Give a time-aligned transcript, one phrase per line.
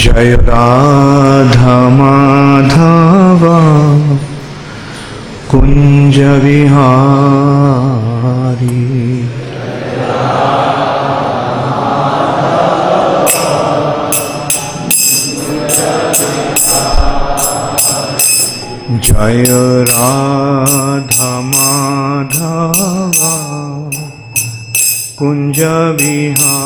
[0.00, 3.58] जय राधा माधवा
[5.50, 6.88] कुंज विहारी।
[19.06, 19.44] जय
[19.90, 23.34] राधा माधवा
[25.18, 25.60] कुंज
[26.00, 26.59] विहारी।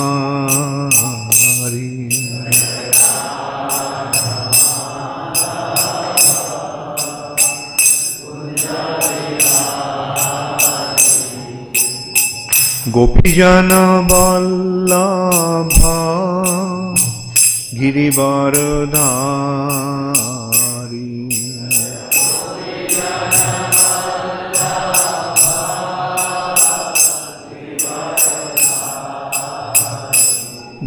[12.95, 13.71] গোপীজন
[14.09, 15.79] বল্লভ
[17.79, 18.15] গিরিবরধারী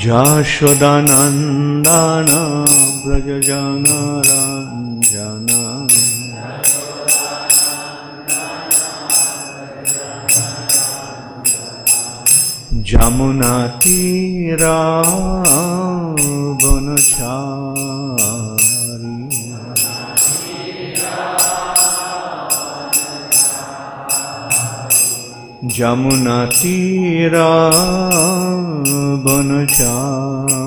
[0.05, 2.31] यशोदानन्दन
[3.05, 4.28] ब्रज जनर
[12.85, 14.81] যমুনা তীরা
[16.63, 18.05] বনচারী
[25.77, 27.50] যমুনা তীরা
[29.25, 30.65] বনচারী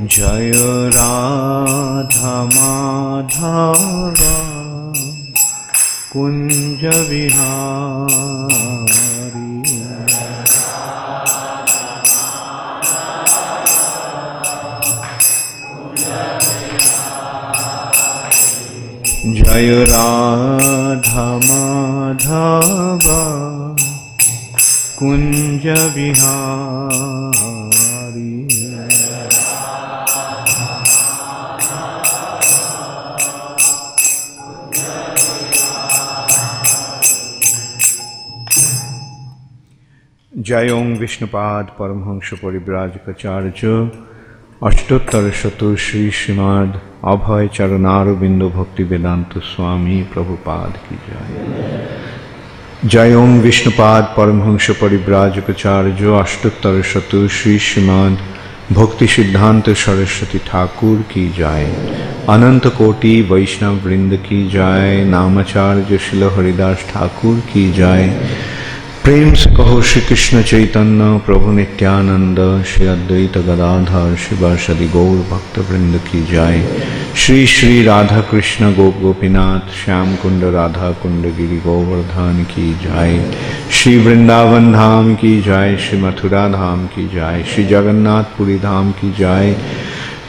[0.07, 0.51] जय
[0.95, 4.13] राधा माधव।
[6.13, 8.68] कुंज विहार।
[19.49, 23.21] जय राधा माधवा।
[24.99, 26.59] कुञ्ज विहारी।
[40.37, 44.08] जय ओं विष्णुपाद परमहंस परिव्राजकाचार्य
[44.67, 46.69] অষ্টোত্তরশত শ্রী শ্রীমদ
[47.01, 51.33] অভয় চরণারবিন্দ ভক্তি বেদান্ত স্বামী প্রভুপাদ কি জয়।
[52.89, 58.15] জয় ওম বিষ্ণুপাদ পরমহংস পরিব্রাজকাচার্য অষ্টোত্তরশত শ্রী শ্রীমদ
[58.73, 61.67] ভক্তি সিদ্ধান্ত সরস্বতী ঠাকুর কি জয়।
[62.27, 68.07] অনন্ত কোটি বৈষ্ণব বৃন্দ কি জয়। নামাচার্য শিল হরিদাস ঠাকুর কি জয়।
[69.03, 75.97] प्रेम से कहो श्री कृष्ण चैतन्य, प्रभु नित्यानंद, श्री अद्वैत गदाधर शिवासदि गौर भक्त वृंद
[76.11, 76.67] की जाय।
[77.15, 83.31] श्री श्री राधा कृष्ण गोप गोपीनाथ, श्याम कुंड राधा कुंड गिरि गोवर्धन की जाय।
[83.71, 89.55] श्री वृंदावन धाम की जाय, श्री मथुरा धाम की जाय, श्री जगन्नाथपुरी धाम की जाय।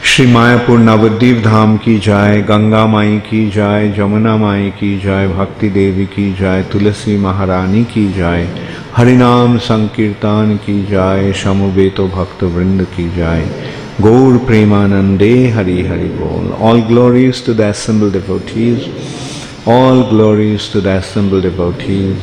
[0.05, 5.69] श्री मायापुर नवद्वीप धाम की जाय, गंगा माई की जाय जमुना माई की जाय, भक्ति
[5.69, 8.47] देवी की जाय, तुलसी महारानी की जाय,
[8.95, 13.41] हरिनाम संकीर्तन की जाय समुवेतो भक्त वृंद की जाय।
[14.01, 18.89] गौर प्रेमानंदे हरि हरि बोल। All glories to the assembled devotees,
[19.67, 22.17] all glories to the assembled devotees,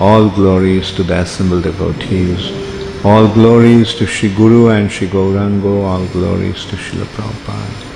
[0.00, 2.69] all glories to the assembled devotees
[3.02, 7.86] all glories to Sri Guru and Sri Gaurango, all glories to Srila Prabhupada.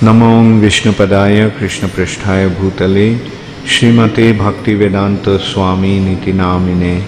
[0.00, 3.16] Namo Vishnupadaya Krishna Pristhaya Bhutale
[3.64, 7.02] Srimate Bhakti Vedanta Swami Niti Namine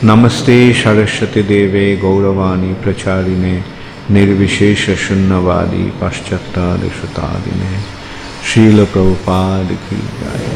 [0.00, 3.62] Namaste Saraswati Deve Gauravani Pracharine
[4.08, 7.80] Nirvishesha Shunnavadi Paschattada Sutadine
[8.40, 10.55] Srila Prabhupada Ki Jai.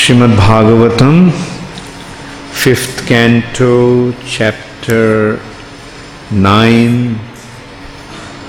[0.00, 1.16] Srimad Bhagavatam
[2.62, 3.72] fifth canto
[4.36, 5.40] chapter
[6.46, 6.94] nine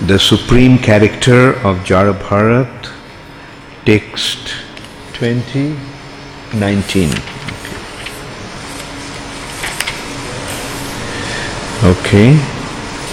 [0.07, 2.91] the supreme character of Jada Bharata
[3.85, 4.53] text
[5.17, 5.67] twenty
[6.59, 7.15] nineteen
[11.85, 12.54] Okay.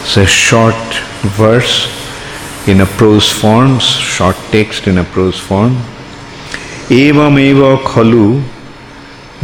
[0.03, 0.75] It's a short
[1.39, 1.87] verse
[2.67, 5.77] in a prose form, short text in a prose form.
[6.93, 8.27] एवमेव खलु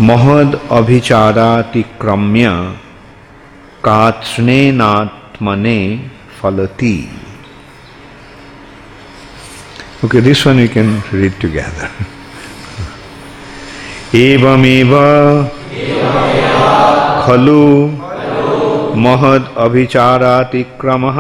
[0.08, 2.48] महद अभिचारातिक्रम्य
[3.84, 5.80] कात्स्नेनात्मने
[6.40, 6.98] फलति
[10.04, 11.88] Okay, this one we can read together.
[14.14, 14.92] एवमेव
[17.24, 17.64] खलु
[18.98, 21.18] महद अभिचारातिक्रमः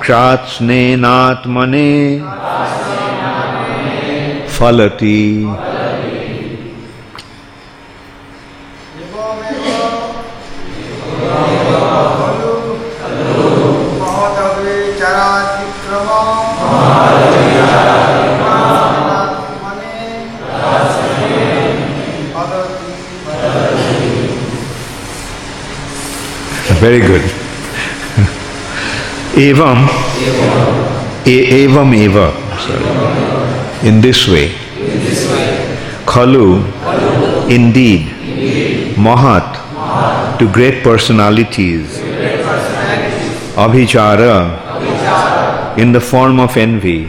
[0.00, 1.88] क्षात्स्नेनात्मने।
[4.48, 5.48] फलति।
[26.80, 27.22] Very good.
[29.34, 29.88] Evam,
[31.26, 33.88] evam eva, sorry.
[33.88, 34.48] in this way.
[36.06, 36.62] Khalu,
[37.50, 38.06] indeed,
[38.96, 41.98] Mahat, to great personalities,
[43.56, 44.56] Abhichara,
[45.76, 47.06] in the form of envy,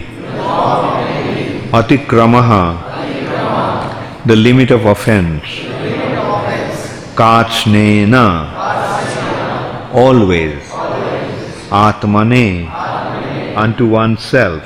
[1.72, 2.65] Atikramaha,
[4.25, 5.44] the limit of offense,
[7.15, 8.59] Kachnena,
[9.91, 10.62] always,
[11.69, 12.69] Atmane,
[13.56, 14.63] unto oneself,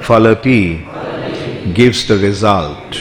[0.00, 0.84] Falati,
[1.74, 2.92] gives the result.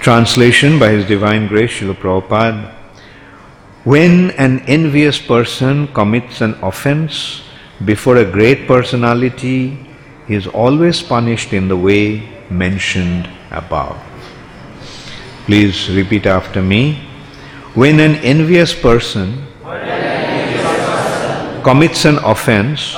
[0.00, 2.74] Translation by His Divine Grace Srila Prabhupada
[3.84, 7.42] When an envious person commits an offense
[7.84, 9.78] before a great personality,
[10.26, 14.09] he is always punished in the way mentioned above.
[15.46, 17.06] Please repeat after me.
[17.74, 19.46] When an envious person
[21.62, 22.94] commits an offense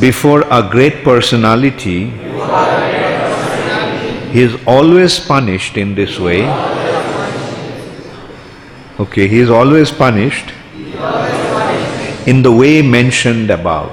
[0.00, 2.10] before a great personality,
[4.30, 6.46] he is always punished in this way.
[9.00, 10.52] Okay, he is always punished
[12.26, 13.90] in the way mentioned above.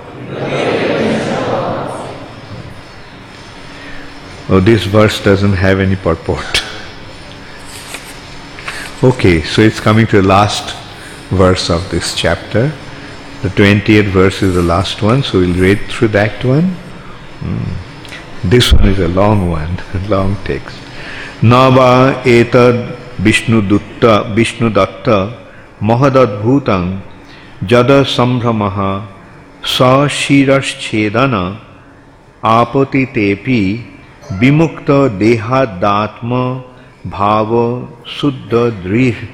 [4.49, 6.63] Oh, this verse doesn't have any purport.
[9.03, 10.75] Okay, so it's coming to the last
[11.29, 12.73] verse of this chapter.
[13.43, 16.69] The 20th verse is the last one, so we'll read through that one.
[17.43, 18.49] Hmm.
[18.49, 19.77] This one is a long one,
[20.09, 20.75] long text.
[21.41, 25.45] Nava etad Vishnudutta Vishnudatta
[25.79, 26.99] Mahadadbhutam
[27.65, 29.05] Jada Sambramaha
[29.63, 31.59] Sa Shiraschedana
[32.41, 33.85] Apati Tepi
[37.15, 37.49] भाव
[38.19, 39.25] शुद्ध दृढ़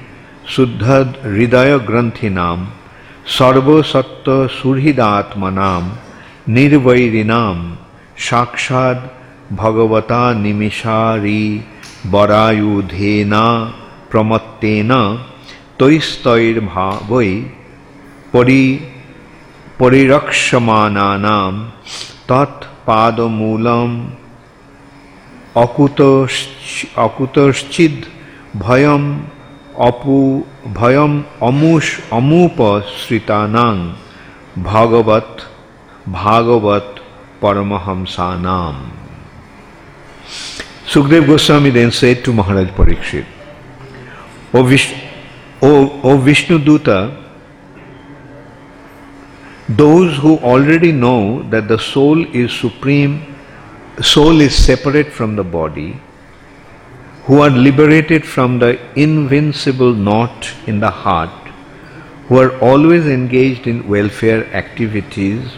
[0.54, 0.82] शुद्ध
[1.24, 2.66] हृदय ग्रंथि नाम
[3.38, 5.92] सर्वसत्व सुहृदात्म नाम
[6.54, 7.60] निर्वैरिनाम
[8.28, 9.10] साक्षात
[9.60, 11.44] भगवता निमिषारी
[12.12, 13.44] बरायुधेना,
[14.10, 14.90] प्रमत्तेन,
[15.80, 17.30] तैस्तैर्भावै
[18.32, 18.64] परि,
[19.78, 21.54] परिरक्षमानानां
[22.28, 23.94] तत्पादमूलं
[25.54, 26.28] Tat Padamulam
[26.94, 28.08] Akutarschid
[28.56, 29.26] Bhayam
[29.76, 33.94] Apu Bhayam Amush Amupa Sritanang
[34.56, 35.46] Bhagavat
[36.06, 37.00] Bhagavat
[37.40, 38.90] Paramahamsanam.
[40.86, 43.26] Sukdev Goswami then said to Maharaj Parikshit,
[44.52, 44.94] O, Vish-
[45.60, 47.22] o, o Vishnu Duta,
[49.68, 53.33] those who already know that the soul is supreme,
[54.02, 56.00] soul is separate from the body,
[57.24, 61.30] who are liberated from the invincible knot in the heart,
[62.26, 65.52] who are always engaged in welfare activities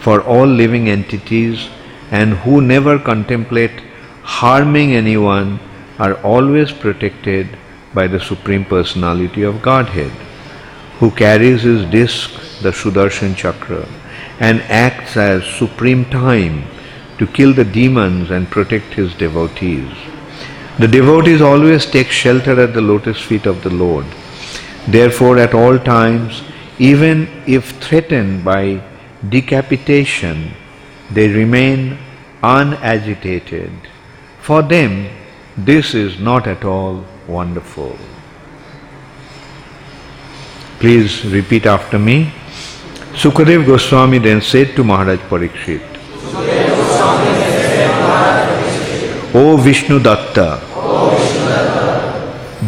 [0.00, 1.68] for all living entities,
[2.10, 3.82] and who never contemplate
[4.22, 5.60] harming anyone,
[5.98, 7.46] are always protected
[7.94, 10.10] by the Supreme Personality of Godhead,
[10.98, 12.30] who carries his disc
[12.62, 13.86] the Sudarshan Chakra,
[14.40, 16.64] and acts as supreme time
[17.20, 19.90] to kill the demons and protect his devotees.
[20.78, 24.06] The devotees always take shelter at the lotus feet of the Lord.
[24.88, 26.42] Therefore, at all times,
[26.78, 28.82] even if threatened by
[29.28, 30.54] decapitation,
[31.10, 31.98] they remain
[32.42, 33.70] unagitated.
[34.40, 35.10] For them,
[35.58, 37.98] this is not at all wonderful.
[40.78, 42.32] Please repeat after me.
[43.12, 45.99] Sukadev Goswami then said to Maharaj Parikshit,
[49.32, 50.60] O Vishnu Datta,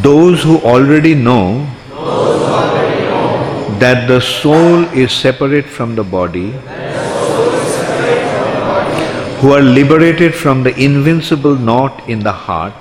[0.00, 1.66] those who already know
[3.81, 6.52] that the soul is separate from the body,
[9.40, 12.75] who are liberated from the invincible knot in the heart,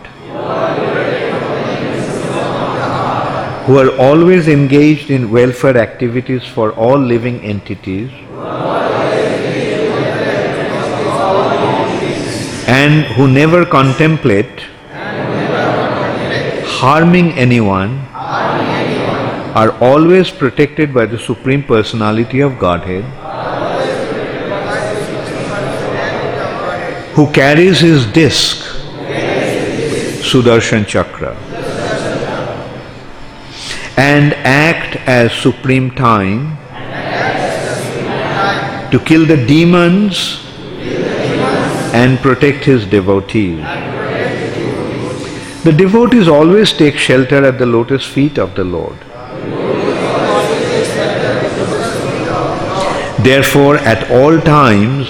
[3.65, 8.11] who are always engaged in welfare activities for all living entities,
[12.81, 14.61] and who never contemplate
[16.81, 17.99] harming anyone,
[19.61, 23.03] are always protected by the Supreme Personality of Godhead,
[27.15, 28.57] who carries his disc,
[30.31, 31.35] Sudarshan Chakra
[33.97, 36.57] and act as supreme time
[38.91, 40.50] to kill the demons
[41.93, 43.59] and protect his devotees.
[45.63, 48.97] The devotees always take shelter at the lotus feet of the Lord.
[53.23, 55.07] Therefore, at all times,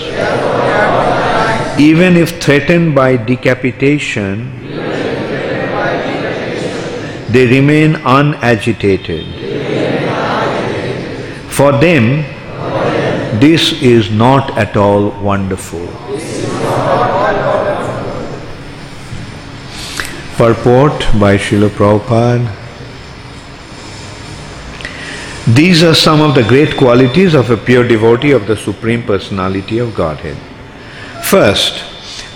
[1.79, 4.59] even if threatened by decapitation,
[7.29, 9.25] they remain unagitated.
[11.49, 12.25] For them,
[13.39, 16.10] this is not at all wonderful.
[20.37, 22.57] Purport by Srila Prabhupada.
[25.55, 29.77] These are some of the great qualities of a pure devotee of the Supreme Personality
[29.77, 30.37] of Godhead.
[31.23, 31.83] First,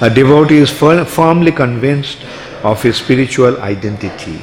[0.02, 2.20] a devotee is firmly convinced
[2.64, 4.42] of his spiritual identity.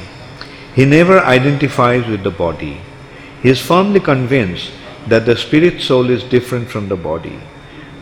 [0.75, 2.81] He never identifies with the body.
[3.41, 4.71] He is firmly convinced
[5.07, 7.39] that the spirit soul is different from the body.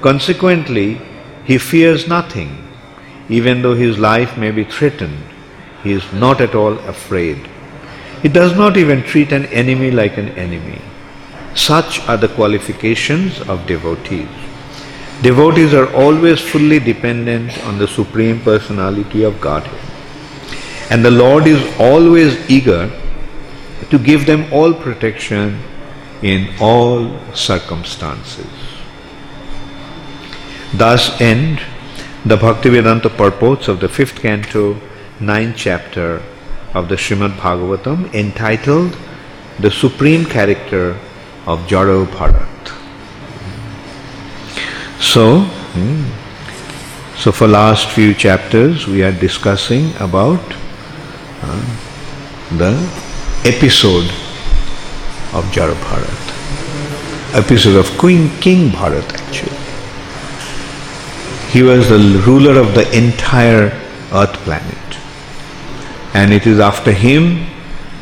[0.02, 1.02] Consequently,
[1.46, 2.68] he fears nothing.
[3.30, 5.24] Even though his life may be threatened,
[5.84, 7.48] he is not at all afraid.
[8.22, 10.82] He does not even treat an enemy like an enemy.
[11.56, 14.30] Such are the qualifications of devotees.
[15.22, 19.80] Devotees are always fully dependent on the Supreme Personality of Godhead.
[20.90, 22.92] And the Lord is always eager
[23.90, 25.60] to give them all protection
[26.22, 28.48] in all circumstances.
[30.74, 31.62] Thus end
[32.26, 34.78] the Bhaktivedanta purports of the fifth canto,
[35.20, 36.22] ninth chapter
[36.74, 38.96] of the Srimad Bhagavatam entitled
[39.60, 40.98] The Supreme Character
[41.46, 42.48] of Jaro Bharat.
[45.00, 46.06] So, hmm,
[47.18, 50.42] so for last few chapters we are discussing about
[52.52, 52.74] the
[53.46, 54.10] episode
[55.34, 59.51] of Jara Bharat, episode of Queen King Bharat actually.
[61.52, 63.66] He was the ruler of the entire
[64.14, 64.78] earth planet.
[66.14, 67.46] And it is after him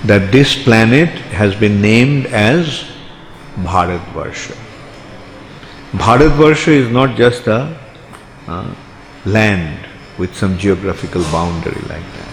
[0.03, 2.85] that this planet has been named as
[3.55, 4.55] Bharatvarsha.
[5.93, 7.75] Bharatvarsha is not just a
[8.47, 8.71] uh,
[9.25, 9.83] land
[10.19, 12.29] with some geographical boundary like that.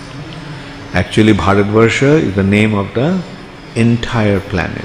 [0.93, 3.23] Actually, Bharatvarsha is the name of the
[3.75, 4.85] entire planet.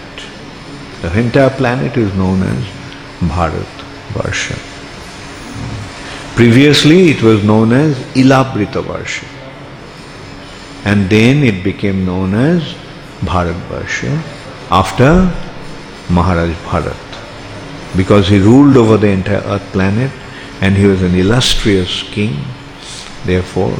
[1.01, 2.63] The entire planet is known as
[3.19, 4.70] Bharatvarsha.
[6.35, 8.81] Previously, it was known as Ilabrita
[10.85, 12.63] And then it became known as
[13.19, 14.21] Bharatvarsha
[14.71, 15.31] after
[16.09, 17.97] Maharaj Bharat.
[17.97, 20.11] Because he ruled over the entire earth planet,
[20.61, 22.39] and he was an illustrious king.
[23.25, 23.77] Therefore,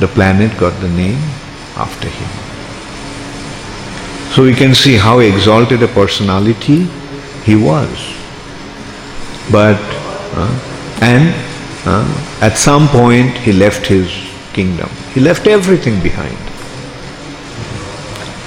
[0.00, 1.20] the planet got the name
[1.76, 2.48] after him.
[4.34, 6.84] So we can see how exalted a personality
[7.44, 7.88] he was.
[9.50, 9.80] But,
[10.34, 11.47] uh, and
[12.40, 14.10] at some point he left his
[14.52, 14.88] kingdom.
[15.14, 16.36] He left everything behind.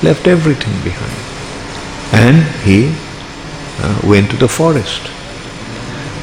[0.03, 1.17] Left everything behind.
[2.13, 2.93] And he
[3.79, 5.10] uh, went to the forest.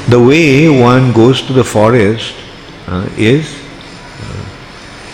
[0.09, 2.35] The way one goes to the forest
[2.87, 3.61] uh, is
[4.23, 4.45] uh,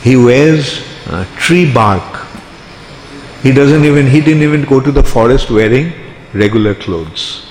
[0.03, 2.27] he wears uh, tree bark.
[3.43, 5.93] He doesn't even he didn't even go to the forest wearing
[6.33, 7.44] regular clothes.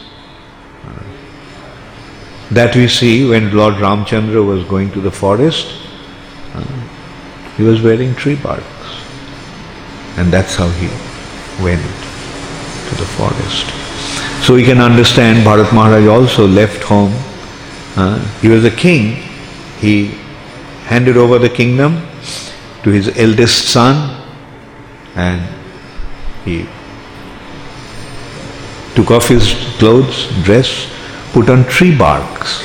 [2.53, 5.67] That we see when Lord Ramchandra was going to the forest,
[6.53, 6.63] uh,
[7.57, 8.65] he was wearing tree barks.
[10.17, 10.87] And that's how he
[11.63, 13.65] went to the forest.
[14.45, 17.13] So we can understand Bharat Maharaj also left home.
[17.95, 19.15] Uh, he was a king.
[19.79, 20.15] He
[20.85, 22.05] handed over the kingdom
[22.83, 24.21] to his eldest son
[25.15, 25.41] and
[26.43, 26.67] he
[28.95, 30.92] took off his clothes, dress,
[31.33, 32.61] put on tree barks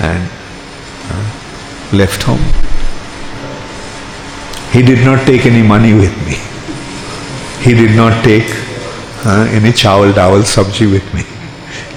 [0.00, 0.30] and
[1.92, 2.44] left home.
[4.72, 6.36] He did not take any money with me.
[7.64, 8.48] He did not take
[9.26, 11.24] uh, any chawal dawal sabji with me.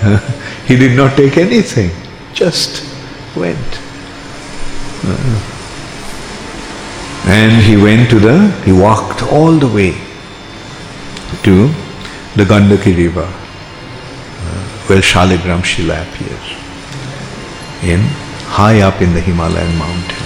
[0.01, 0.17] Uh,
[0.67, 1.91] he did not take anything,
[2.33, 2.83] just
[3.36, 3.79] went.
[5.05, 5.53] Uh,
[7.25, 9.91] and he went to the, he walked all the way
[11.43, 11.67] to
[12.36, 13.31] the Gandaki river,
[14.87, 16.45] where Shaligram Shila appears,
[17.83, 17.99] in
[18.47, 20.23] high up in the Himalayan mountain.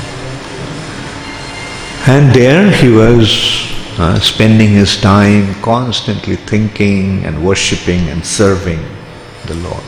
[2.07, 3.67] And there he was
[3.99, 8.79] uh, spending his time constantly thinking and worshipping and serving
[9.45, 9.83] the Lord.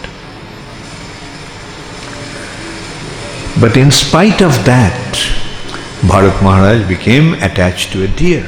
[3.60, 5.16] But in spite of that,
[6.02, 8.48] Bharat Maharaj became attached to a deer.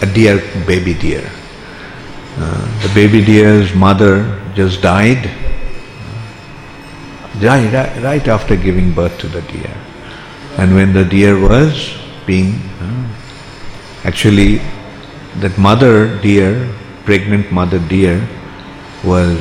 [0.00, 1.30] A deer, baby deer.
[2.36, 5.30] Uh, the baby deer's mother just died
[7.42, 9.74] right, right after giving birth to the deer.
[10.56, 13.08] And when the deer was being, uh,
[14.04, 14.60] actually,
[15.38, 16.72] that mother deer,
[17.04, 18.26] pregnant mother deer,
[19.04, 19.38] was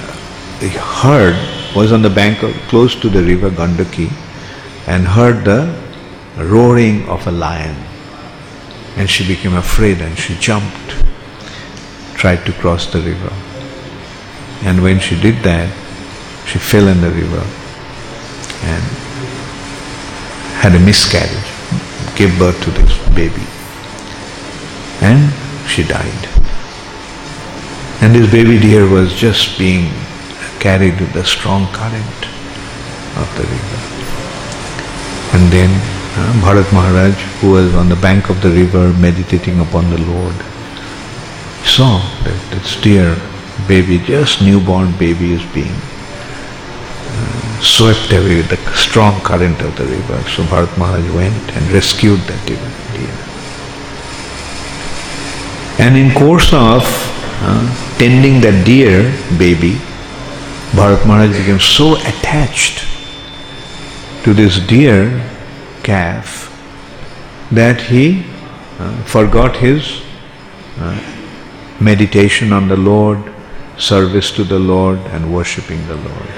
[0.00, 0.68] uh,
[1.02, 1.36] heard
[1.74, 4.10] was on the bank of, close to the river Gandaki
[4.86, 5.74] and heard the
[6.36, 7.76] roaring of a lion.
[8.96, 11.03] And she became afraid and she jumped,
[12.24, 13.30] tried to cross the river.
[14.64, 15.68] And when she did that,
[16.48, 17.44] she fell in the river
[18.64, 18.84] and
[20.62, 21.50] had a miscarriage,
[22.16, 23.44] gave birth to this baby.
[25.04, 25.20] And
[25.68, 26.24] she died.
[28.00, 29.92] And this baby deer was just being
[30.60, 32.20] carried with the strong current
[33.20, 33.80] of the river.
[35.36, 35.70] And then
[36.16, 40.53] uh, Bharat Maharaj, who was on the bank of the river meditating upon the Lord,
[41.64, 43.16] saw that this dear
[43.66, 45.74] baby, just newborn baby, is being
[47.10, 50.22] uh, swept away with the strong current of the river.
[50.28, 52.58] So Bharat Maharaj went and rescued that deer.
[55.78, 56.82] And in course of
[57.42, 59.02] uh, tending that deer
[59.38, 59.72] baby,
[60.72, 62.86] Bharat Maharaj became so attached
[64.24, 65.22] to this deer
[65.82, 66.50] calf
[67.50, 68.24] that he
[68.78, 70.02] uh, forgot his
[70.78, 71.13] uh,
[71.80, 73.18] meditation on the Lord,
[73.76, 76.28] service to the Lord, and worshipping the Lord.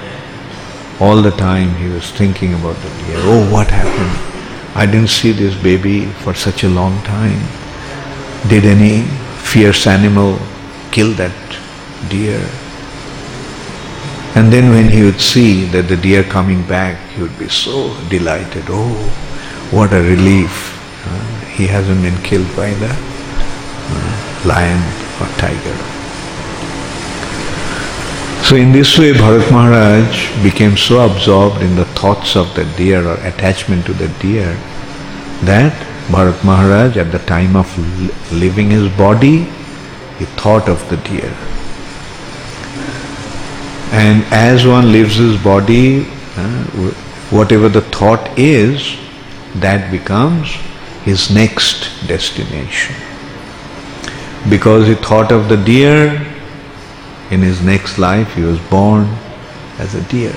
[0.99, 3.17] All the time he was thinking about the deer.
[3.19, 4.75] Oh, what happened?
[4.75, 7.41] I didn't see this baby for such a long time.
[8.49, 9.03] Did any
[9.43, 10.39] fierce animal
[10.91, 11.35] kill that
[12.09, 12.41] deer?
[14.35, 17.95] And then when he would see that the deer coming back, he would be so
[18.09, 18.65] delighted.
[18.69, 18.93] Oh,
[19.71, 20.73] what a relief.
[21.07, 25.77] Uh, he hasn't been killed by the uh, lion or tiger.
[28.47, 33.05] So in this way, Bharat Maharaj became so absorbed in the thoughts of the deer
[33.05, 34.53] or attachment to the deer
[35.43, 35.73] that
[36.07, 37.67] Bharat Maharaj, at the time of
[38.31, 39.39] leaving his body,
[40.17, 41.33] he thought of the deer.
[43.91, 46.63] And as one leaves his body, uh,
[47.29, 48.97] whatever the thought is,
[49.55, 50.49] that becomes
[51.03, 52.95] his next destination.
[54.49, 56.25] Because he thought of the deer,
[57.29, 59.05] in his next life he was born
[59.79, 60.35] as a deer.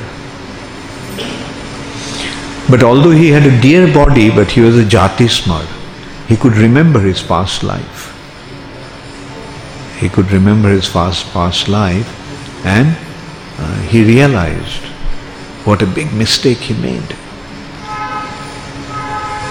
[2.68, 5.66] But although he had a deer body, but he was a jati smar.
[6.28, 8.06] He could remember his past life.
[9.98, 12.08] He could remember his past, past life
[12.64, 12.96] and
[13.58, 14.84] uh, he realized
[15.64, 17.16] what a big mistake he made.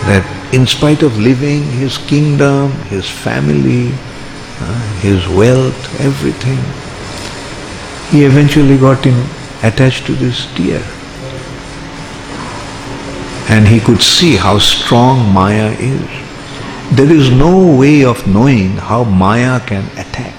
[0.07, 3.91] That in spite of living his kingdom, his family,
[5.01, 6.59] his wealth, everything,
[8.11, 9.25] he eventually got in,
[9.63, 10.83] attached to this deer.
[13.49, 16.07] And he could see how strong Maya is.
[16.91, 20.35] There is no way of knowing how Maya can attack.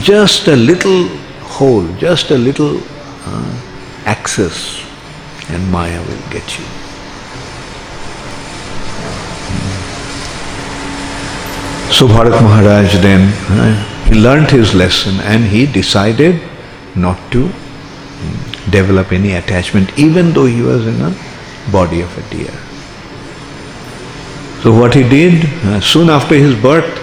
[0.00, 1.08] Just a little
[1.40, 2.80] hole, just a little
[3.24, 3.60] uh,
[4.04, 4.84] access,
[5.48, 6.73] and Maya will get you.
[11.90, 16.40] So Bharat Maharaj then, uh, he learned his lesson and he decided
[16.96, 21.14] not to mm, develop any attachment even though he was in a
[21.70, 22.54] body of a deer.
[24.62, 27.00] So what he did, uh, soon after his birth,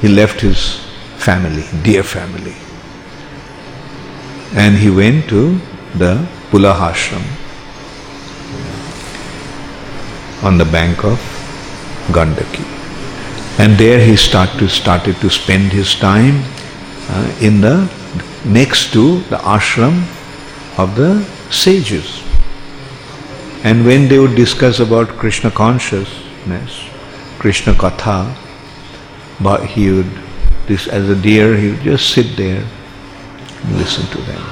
[0.00, 0.80] he left his
[1.16, 2.54] family, deer family.
[4.54, 5.60] And he went to
[5.94, 7.24] the Pulahashram
[10.42, 11.18] on the bank of
[12.08, 12.79] Gandaki.
[13.60, 16.42] And there he start to, started to spend his time
[17.10, 17.92] uh, in the
[18.42, 19.98] next to the ashram
[20.78, 22.22] of the sages.
[23.62, 26.88] And when they would discuss about Krishna consciousness,
[27.38, 28.34] Krishna Katha,
[29.42, 30.10] but he would,
[30.66, 34.42] this as a deer, he would just sit there and listen to them.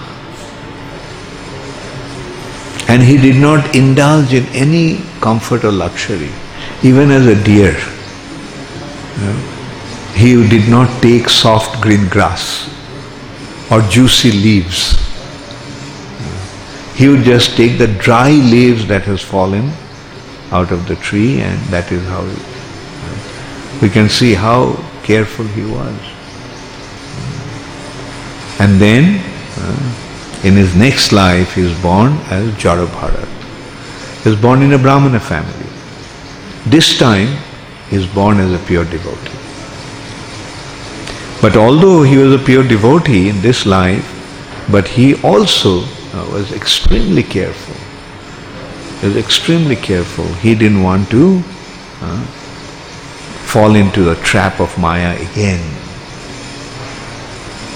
[2.89, 6.31] And he did not indulge in any comfort or luxury,
[6.83, 7.75] even as a deer.
[10.15, 12.69] He did not take soft green grass
[13.71, 15.09] or juicy leaves
[16.99, 19.71] he would just take the dry leaves that has fallen
[20.51, 22.23] out of the tree and that is how
[23.81, 25.95] we can see how careful he was.
[28.59, 29.23] And then
[30.45, 33.29] in his next life he is born as Jarabharat.
[34.25, 35.71] He is born in a Brahmana family.
[36.67, 37.48] This time he
[37.91, 39.37] is born as a pure devotee.
[41.41, 44.07] But although he was a pure devotee in this life,
[44.71, 47.77] but he also uh, was extremely careful.
[49.01, 50.27] He was extremely careful.
[50.35, 51.43] He didn't want to
[52.01, 52.25] uh,
[53.47, 55.63] fall into the trap of Maya again.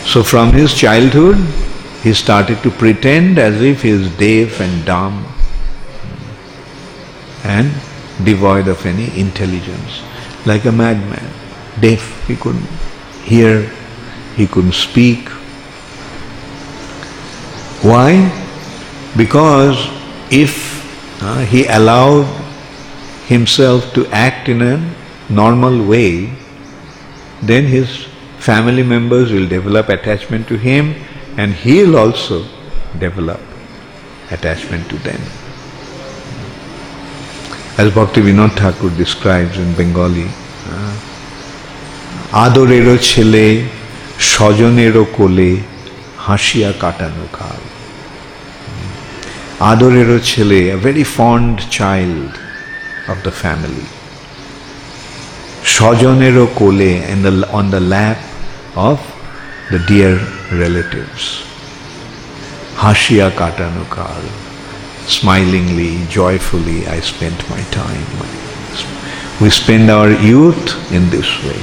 [0.05, 1.37] So from his childhood,
[2.03, 5.25] he started to pretend as if he is deaf and dumb
[7.45, 7.71] and
[8.25, 10.03] devoid of any intelligence,
[10.47, 11.29] like a madman.
[11.81, 12.69] Deaf, he couldn't
[13.25, 13.71] hear,
[14.37, 15.29] he couldn't speak,
[17.83, 18.31] why?
[19.17, 19.91] Because
[20.31, 20.55] if
[21.21, 22.31] uh, he allowed
[23.27, 24.95] himself to act in a
[25.29, 26.33] normal way,
[27.43, 28.07] then his
[28.39, 30.95] family members will develop attachment to him
[31.37, 32.47] and he will also
[33.01, 33.41] develop
[34.31, 35.21] attachment to them.
[37.83, 40.29] as Bhakti Vinod Thakur describes in Bengali,
[42.45, 43.45] আদরেরও ছেলে
[44.33, 45.51] স্বজনেরও কোলে
[46.27, 47.61] হাসিয়া কাটানো কাল
[49.71, 52.31] আদরেরও ছেলে a very fond child
[53.13, 53.87] of the family
[55.75, 57.25] স্বজনেরও কোলে and
[57.59, 58.19] on the lap
[58.91, 58.99] of
[59.71, 60.15] the dear
[60.63, 61.25] relatives
[62.83, 64.25] হাসিয়া কাটানো কাল
[65.07, 68.07] smilingly joyfully I spent my time
[69.41, 71.63] we spend our youth in this way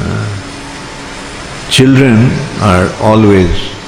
[0.00, 2.16] uh, children
[2.60, 3.78] are always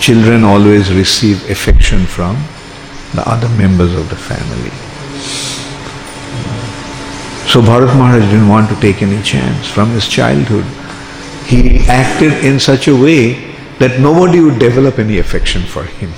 [0.00, 2.36] children always receive affection from
[3.14, 4.70] the other members of the family.
[7.48, 10.64] So Bharat Maharaj didn't want to take any chance from his childhood.
[11.46, 16.12] He acted in such a way that nobody would develop any affection for him.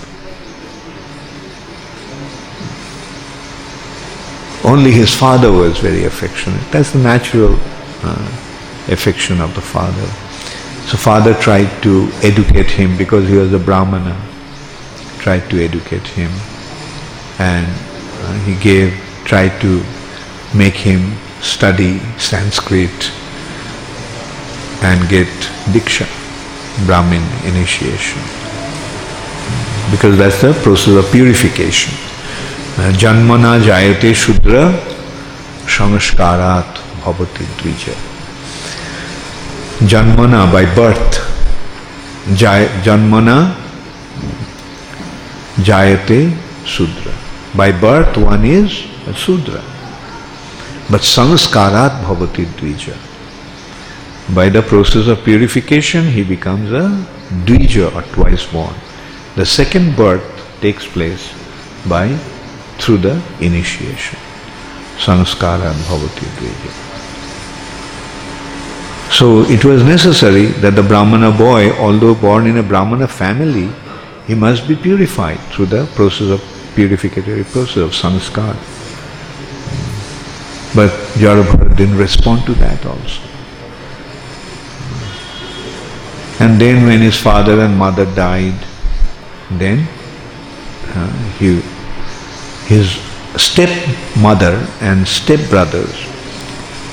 [4.65, 6.61] Only his father was very affectionate.
[6.71, 7.57] That's the natural
[8.03, 8.29] uh,
[8.89, 10.07] affection of the father.
[10.87, 14.21] So father tried to educate him because he was a brahmana,
[15.19, 16.31] tried to educate him
[17.39, 18.93] and uh, he gave,
[19.25, 19.83] tried to
[20.55, 23.13] make him study Sanskrit
[24.83, 25.29] and get
[25.73, 26.07] Diksha,
[26.87, 28.21] Brahmin initiation.
[29.91, 32.10] Because that's the process of purification.
[32.79, 34.73] Uh, Janmana jayate shudra
[35.67, 37.95] samskarat bhavati dvija.
[39.87, 41.31] Janmana by birth.
[42.35, 43.57] Jay, janmana
[45.57, 47.13] Jayate Sudra.
[47.57, 49.63] By birth one is a Sudra.
[50.91, 52.97] But Sanskarat Bhavati Dvija.
[54.35, 56.89] By the process of purification he becomes a
[57.47, 58.75] Dvija or twice born.
[59.37, 60.25] The second birth
[60.61, 61.33] takes place
[61.89, 62.09] by
[62.81, 64.19] through the initiation.
[64.99, 66.73] Sanskara and Bhavati Dvija.
[69.13, 73.69] So it was necessary that the Brahmana boy, although born in a Brahmana family,
[74.27, 76.41] he must be purified through the process of
[76.75, 78.57] purificatory process of sanskara.
[80.75, 83.21] But Jarabhara didn't respond to that also.
[86.39, 88.55] And then when his father and mother died,
[89.51, 89.87] then
[90.95, 91.61] uh, he,
[92.71, 92.89] his
[93.37, 95.97] stepmother and stepbrothers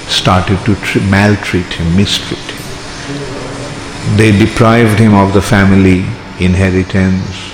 [0.10, 4.18] started to maltreat him, mistreat him.
[4.18, 6.00] They deprived him of the family
[6.44, 7.54] inheritance.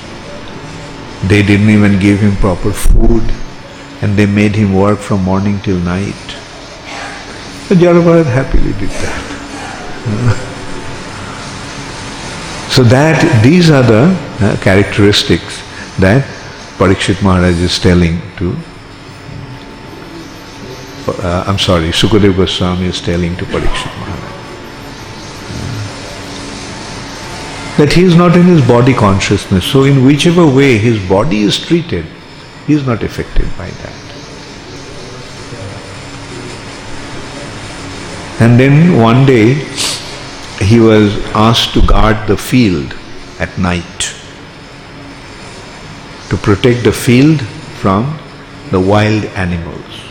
[1.27, 3.23] They didn't even give him proper food
[4.01, 6.23] and they made him work from morning till night.
[7.67, 9.23] But Jarabharat happily did that.
[12.69, 15.61] so that these are the uh, characteristics
[15.99, 16.25] that
[16.83, 18.55] Parikshit Maharaj is telling to
[21.07, 24.33] uh, I'm sorry, Sukadev Goswami is telling to Parikshit Maharaj.
[27.77, 29.65] that he is not in his body consciousness.
[29.65, 32.05] So, in whichever way his body is treated,
[32.67, 33.99] he is not affected by that.
[38.41, 39.53] And then one day
[40.59, 42.93] he was asked to guard the field
[43.39, 44.13] at night
[46.33, 47.39] to protect the field
[47.81, 48.17] from
[48.71, 50.01] the wild animals.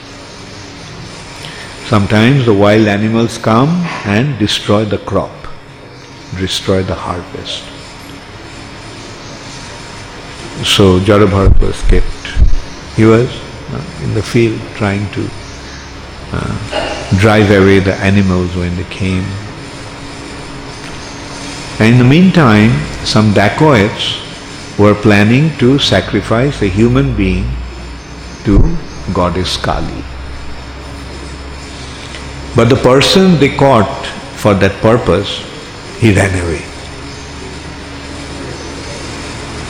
[1.86, 3.70] Sometimes the wild animals come
[4.06, 5.42] and destroy the crop
[6.38, 7.64] destroy the harvest.
[10.64, 12.26] So Jarabharat was kept.
[12.96, 13.28] He was
[13.70, 15.28] uh, in the field trying to
[16.32, 19.24] uh, drive away the animals when they came.
[21.80, 22.70] And in the meantime,
[23.04, 24.21] some dacoits
[24.78, 27.44] were planning to sacrifice a human being
[28.44, 28.58] to
[29.12, 30.02] goddess Kali.
[32.56, 34.06] But the person they caught
[34.36, 35.38] for that purpose
[35.98, 36.62] he ran away.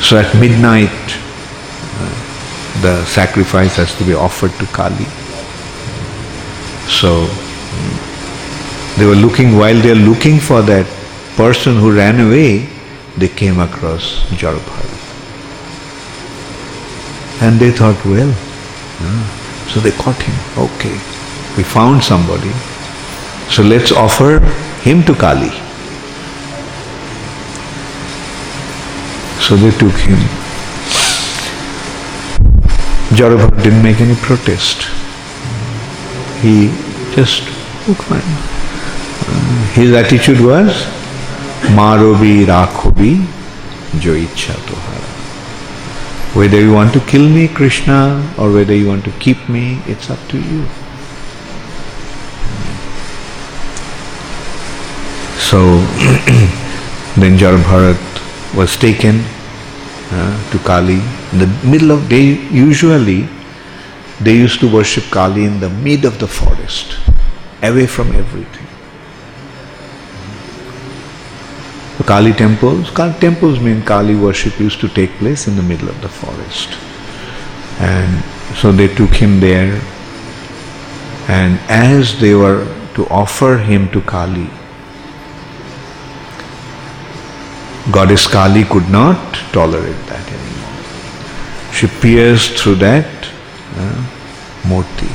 [0.00, 0.90] So at midnight,
[2.00, 5.04] uh, the sacrifice has to be offered to Kali.
[6.88, 10.86] So mm, they were looking, while they are looking for that
[11.36, 12.71] person who ran away,
[13.16, 14.98] they came across Jarabhara.
[17.42, 18.30] And they thought, well,
[19.00, 20.34] uh, so they caught him.
[20.56, 20.92] Okay,
[21.56, 22.52] we found somebody.
[23.50, 24.38] So let's offer
[24.82, 25.50] him to Kali.
[29.40, 30.18] So they took him.
[33.18, 34.88] Jarabhat didn't make any protest.
[36.40, 36.68] He
[37.14, 37.42] just
[37.84, 38.22] took fine.
[39.74, 41.01] His attitude was
[41.70, 43.24] Marobi Rakhobi
[44.00, 45.12] Jo Ichha Tohara.
[46.34, 50.10] Whether you want to kill me, Krishna, or whether you want to keep me, it's
[50.10, 50.64] up to you.
[55.38, 55.58] So
[57.20, 59.22] then Jarabharat was taken
[60.10, 61.00] uh, to Kali
[61.32, 62.40] in the middle of day.
[62.50, 63.28] Usually,
[64.20, 66.98] they used to worship Kali in the mid of the forest,
[67.62, 68.61] away from everything.
[72.02, 75.88] The Kali temples, Kali temples mean Kali worship used to take place in the middle
[75.88, 76.70] of the forest.
[77.78, 78.24] And
[78.56, 79.80] so they took him there,
[81.28, 84.50] and as they were to offer him to Kali,
[87.92, 91.72] Goddess Kali could not tolerate that anymore.
[91.72, 93.30] She pierced through that
[93.76, 94.04] uh,
[94.64, 95.12] murti.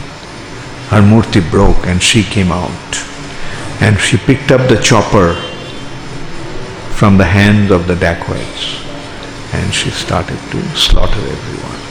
[0.88, 3.04] Her murti broke and she came out.
[3.82, 5.36] And she picked up the chopper
[6.98, 8.82] from the hands of the dacoits
[9.54, 11.82] and she started to slaughter everyone.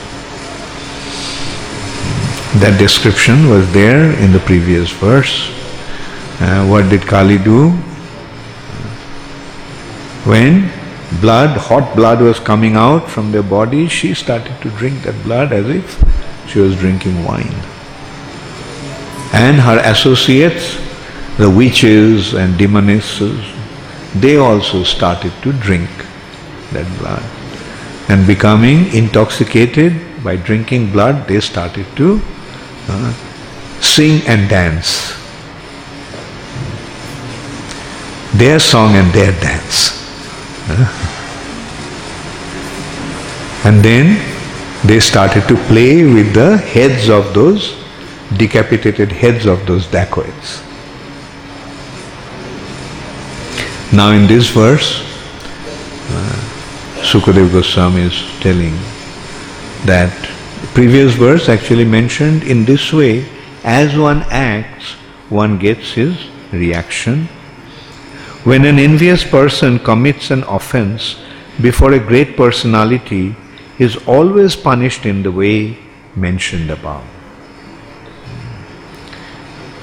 [2.61, 5.49] That description was there in the previous verse.
[6.41, 7.71] Uh, what did Kali do?
[10.27, 10.73] When
[11.21, 15.53] blood, hot blood was coming out from their body, she started to drink that blood
[15.53, 16.03] as if
[16.49, 17.55] she was drinking wine.
[19.33, 20.81] And her associates,
[21.39, 23.56] the witches and demonesses,
[24.15, 25.91] they also started to drink
[26.73, 27.23] that blood.
[28.09, 32.21] And becoming intoxicated by drinking blood, they started to
[32.89, 33.13] uh,
[33.81, 35.15] sing and dance.
[38.35, 39.97] Their song and their dance.
[43.65, 44.21] And then
[44.87, 47.75] they started to play with the heads of those
[48.37, 50.66] decapitated heads of those dacoits.
[53.93, 55.01] Now, in this verse,
[56.11, 56.47] uh,
[57.07, 58.75] Sukadev Goswami is telling
[59.87, 60.13] that
[60.75, 63.25] previous verse actually mentioned in this way
[63.63, 64.95] as one acts,
[65.29, 66.19] one gets his
[66.51, 67.27] reaction.
[68.43, 71.17] When an envious person commits an offense
[71.61, 73.37] before a great personality,
[73.79, 75.79] he is always punished in the way
[76.17, 77.05] mentioned above.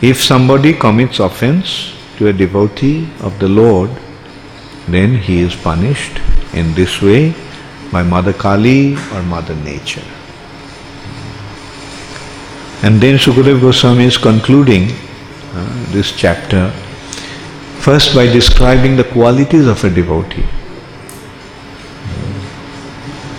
[0.02, 3.90] If somebody commits offense to a devotee of the Lord,
[4.88, 6.20] then he is punished
[6.54, 7.34] in this way
[7.92, 10.06] by Mother Kali or Mother Nature.
[12.84, 14.90] And then Sukadev Goswami is concluding
[15.54, 16.70] uh, this chapter
[17.80, 20.46] first by describing the qualities of a devotee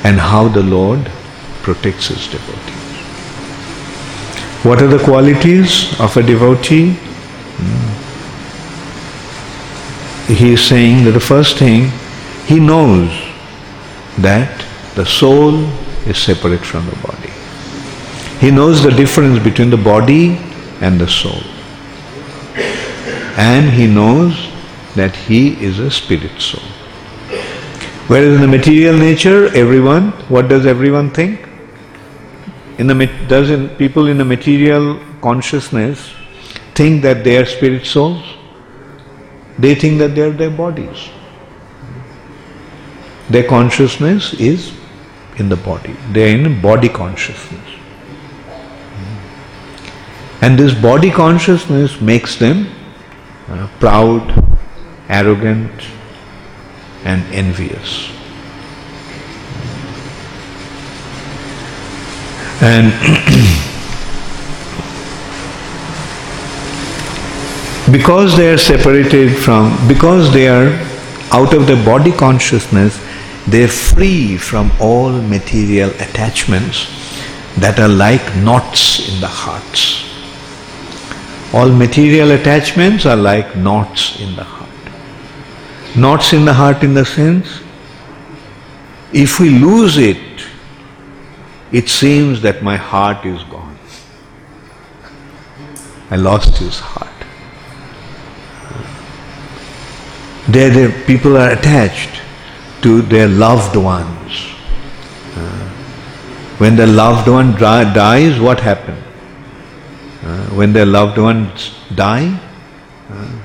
[0.05, 1.11] and how the Lord
[1.63, 2.85] protects his devotees.
[4.65, 6.97] What are the qualities of a devotee?
[10.27, 11.91] He is saying that the first thing,
[12.47, 13.11] he knows
[14.19, 15.65] that the soul
[16.07, 17.31] is separate from the body.
[18.41, 20.37] He knows the difference between the body
[20.81, 21.43] and the soul.
[23.37, 24.49] And he knows
[24.95, 26.63] that he is a spirit soul.
[28.07, 31.41] Whereas in the material nature, everyone, what does everyone think?
[32.79, 36.13] In the does in, people in the material consciousness
[36.75, 38.34] think that they are spirit souls?
[39.59, 41.09] They think that they are their bodies.
[43.31, 44.73] Their consciousness is
[45.37, 45.97] in the body.
[46.13, 47.69] They are in body consciousness.
[50.41, 52.67] And this body consciousness makes them
[53.49, 54.23] uh, proud,
[55.09, 55.73] arrogant,
[57.05, 58.11] and envious.
[62.61, 62.93] And
[67.95, 70.71] because they are separated from, because they are
[71.31, 73.01] out of the body consciousness,
[73.47, 76.89] they are free from all material attachments
[77.59, 80.11] that are like knots in the hearts.
[81.55, 85.97] All material attachments are like knots in the heart.
[85.97, 87.61] Knots in the heart in the sense,
[89.13, 90.47] if we lose it,
[91.71, 93.79] it seems that my heart is gone.
[96.11, 97.14] I lost his heart.
[100.49, 102.21] There, there people are attached
[102.83, 104.47] to their loved ones.
[105.35, 105.69] Uh,
[106.59, 109.03] when the loved one dies, what happens?
[110.23, 112.39] Uh, when their loved ones die,
[113.11, 113.39] uh,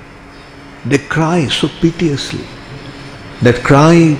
[0.85, 2.45] they cry so piteously.
[3.41, 4.17] That cry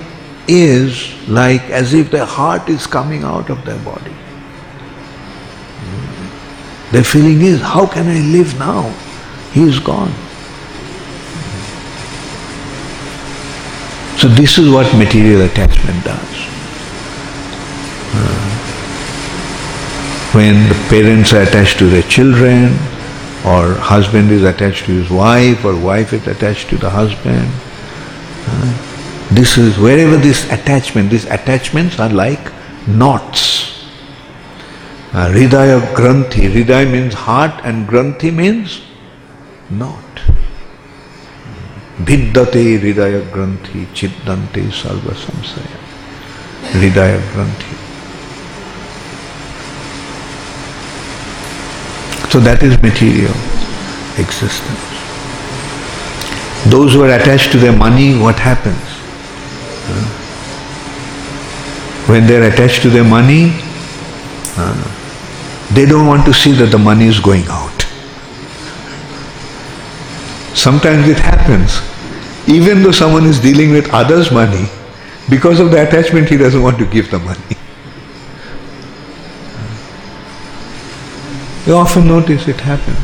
[0.47, 4.13] is like as if their heart is coming out of their body.
[6.91, 8.89] Their feeling is, how can I live now?
[9.51, 10.11] He is gone.
[14.19, 16.35] So this is what material attachment does.
[20.33, 22.73] When the parents are attached to their children,
[23.45, 27.49] or husband is attached to his wife or wife is attached to the husband.
[29.31, 32.51] This is wherever this attachment, these attachments are like
[32.87, 33.87] knots.
[35.13, 38.81] Uh, Granthi, Hridaya means heart and Granthi means
[39.69, 40.03] knot.
[42.03, 45.77] Granthi, Chiddante Sarva Samsaya.
[46.71, 47.75] Hridaya Granthi.
[52.31, 53.33] So that is material
[54.17, 54.79] existence.
[56.69, 58.77] Those who are attached to their money, what happens?
[62.07, 63.53] When they are attached to their money,
[65.73, 67.85] they don't want to see that the money is going out.
[70.55, 71.81] Sometimes it happens.
[72.49, 74.65] Even though someone is dealing with others' money,
[75.29, 77.55] because of the attachment, he doesn't want to give the money.
[81.67, 82.97] You often notice it happens.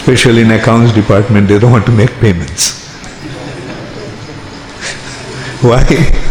[0.00, 2.78] Especially in accounts department, they don't want to make payments.
[5.62, 5.84] Why?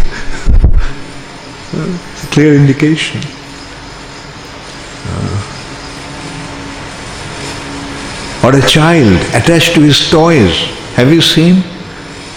[1.77, 3.19] It's a clear indication.
[8.45, 10.55] Or a child attached to his toys.
[10.97, 11.63] Have you seen?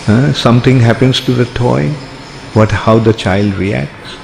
[0.07, 1.91] Uh, something happens to the toy,
[2.55, 4.17] what how the child reacts.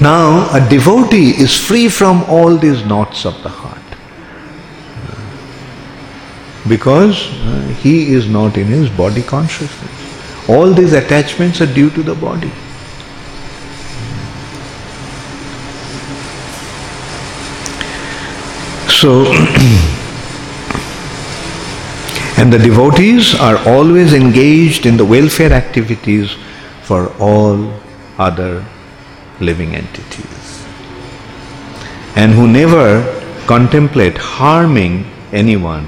[0.00, 3.76] Now, a devotee is free from all these knots of the heart.
[6.68, 10.48] Because uh, he is not in his body consciousness.
[10.48, 12.52] All these attachments are due to the body.
[19.00, 19.24] So,
[22.40, 26.36] And the devotees are always engaged in the welfare activities
[26.84, 27.70] for all
[28.16, 28.64] other
[29.40, 30.66] living entities.
[32.16, 33.04] And who never
[33.46, 35.86] contemplate harming anyone.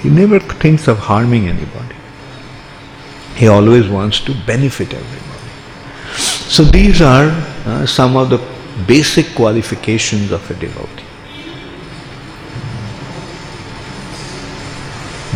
[0.00, 1.96] He never thinks of harming anybody.
[3.36, 6.16] He always wants to benefit everybody.
[6.16, 7.28] So these are
[7.66, 8.40] uh, some of the
[8.86, 11.11] basic qualifications of a devotee.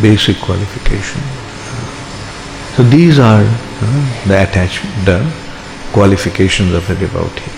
[0.01, 1.21] Basic qualification.
[2.75, 5.33] So these are uh, the attachment, the
[5.91, 7.51] qualifications of a devotee.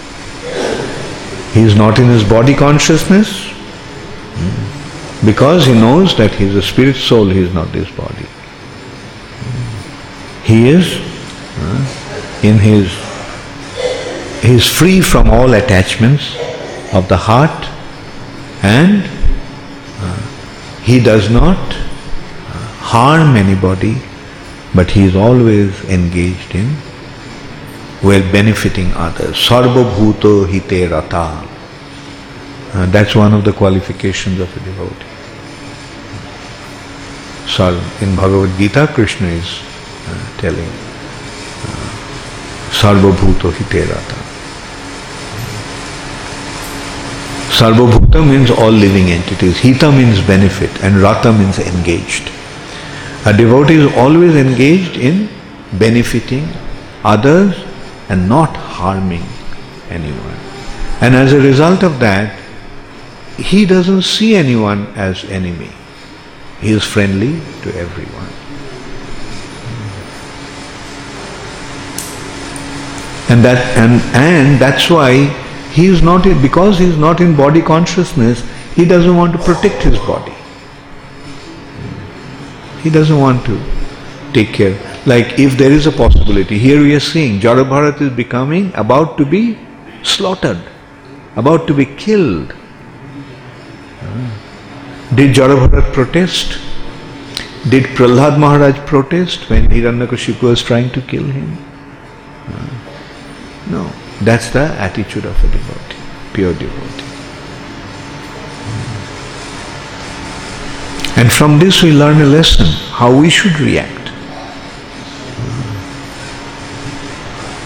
[1.54, 6.62] He is not in his body consciousness hmm, because he knows that he is a
[6.62, 8.26] spirit soul, he is not this body.
[10.44, 11.00] He is
[11.60, 12.92] uh, in his
[14.42, 16.36] he is free from all attachments
[16.94, 17.68] of the heart
[18.64, 19.04] and
[20.00, 21.76] uh, he does not
[22.92, 23.96] harm anybody
[24.74, 26.70] but he is always engaged in
[28.04, 29.36] well benefiting others.
[29.36, 31.26] Sarva bhuto hite rata.
[32.74, 35.06] Uh, that's one of the qualifications of a devotee.
[37.48, 37.70] So
[38.02, 39.60] in Bhagavad Gita, Krishna is
[40.08, 40.74] uh, telling
[41.68, 41.90] uh,
[42.72, 44.30] Sarva bhuto hite rata.
[47.60, 49.58] Sarvabhuta means all living entities.
[49.58, 52.32] Hita means benefit and Rata means engaged.
[53.26, 55.30] A devotee is always engaged in
[55.74, 56.48] benefiting
[57.04, 57.56] others
[58.08, 59.24] and not harming
[59.90, 60.38] anyone.
[61.02, 62.38] And as a result of that,
[63.38, 65.72] he doesn't see anyone as enemy.
[66.62, 68.28] He is friendly to everyone.
[73.30, 75.26] And that and, and that's why
[75.72, 78.44] he is not because he is not in body consciousness,
[78.76, 80.34] he doesn't want to protect his body.
[82.84, 83.62] He doesn't want to
[84.34, 84.78] take care.
[85.06, 89.26] Like if there is a possibility, here we are seeing Jarabharat is becoming about to
[89.26, 89.58] be
[90.04, 90.62] slaughtered,
[91.36, 92.54] about to be killed.
[95.16, 96.60] Did Jarabharat protest?
[97.70, 101.58] Did Prahlad Maharaj protest when Hiranyakashipu was trying to kill him?
[103.70, 103.92] No.
[104.22, 105.98] That's the attitude of a devotee,
[106.34, 107.09] pure devotee.
[111.20, 112.66] And from this we learn a lesson
[112.98, 113.98] how we should react.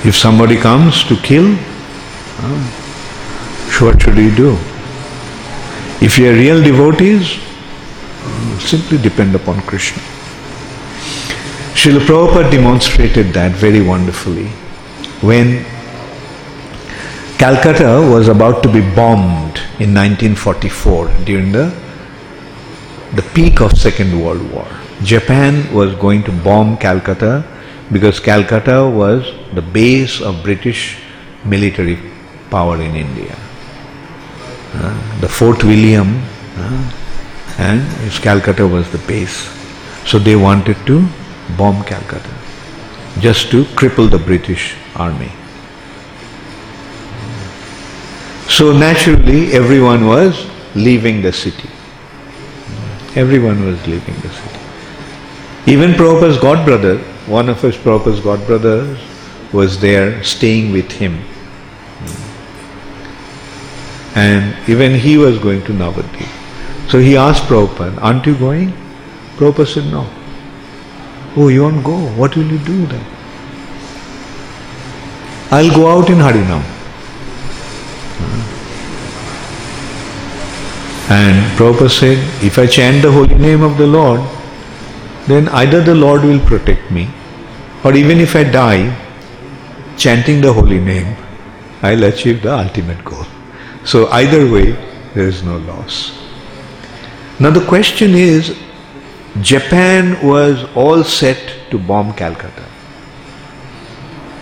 [0.04, 1.54] If somebody comes to kill,
[3.80, 4.58] what should we do?
[6.01, 7.38] If you are real devotees,
[8.60, 10.01] simply depend upon Krishna.
[11.76, 14.47] Srila Prabhupada demonstrated that very wonderfully
[15.30, 15.64] when
[17.38, 21.72] Calcutta was about to be bombed in 1944 during the,
[23.16, 24.68] the peak of Second World War.
[25.03, 27.43] Japan was going to bomb Calcutta
[27.91, 30.97] because Calcutta was the base of British
[31.45, 31.97] military
[32.49, 33.36] power in India.
[34.74, 36.22] Uh, the Fort William
[36.57, 36.91] uh,
[37.59, 39.49] and Calcutta was the base.
[40.05, 41.07] So they wanted to
[41.57, 42.34] bomb Calcutta
[43.20, 45.32] just to cripple the British army.
[48.49, 51.70] So naturally, everyone was leaving the city.
[53.16, 54.59] Everyone was leaving the city.
[55.68, 56.97] Even Prabhupada's godbrother,
[57.28, 58.97] one of his Prabhupada's godbrothers,
[59.53, 61.20] was there staying with him.
[61.99, 62.30] Hmm.
[64.18, 66.89] And even he was going to Navadvip.
[66.89, 68.74] So he asked Prabhupada, Aren't you going?
[69.38, 70.07] Prabhupada said, No.
[71.36, 71.97] Oh, you won't go?
[72.16, 73.05] What will you do then?
[75.51, 76.61] I'll go out in Harinam.
[78.22, 78.53] Hmm.
[81.10, 84.22] And Prabhupada said, if I chant the holy name of the Lord,
[85.28, 87.10] then either the Lord will protect me,
[87.84, 88.99] or even if I die,
[89.97, 91.16] chanting the holy name,
[91.82, 93.26] I'll achieve the ultimate goal.
[93.86, 94.72] So either way,
[95.14, 96.18] there is no loss.
[97.39, 98.58] Now the question is,
[99.41, 102.66] Japan was all set to bomb Calcutta.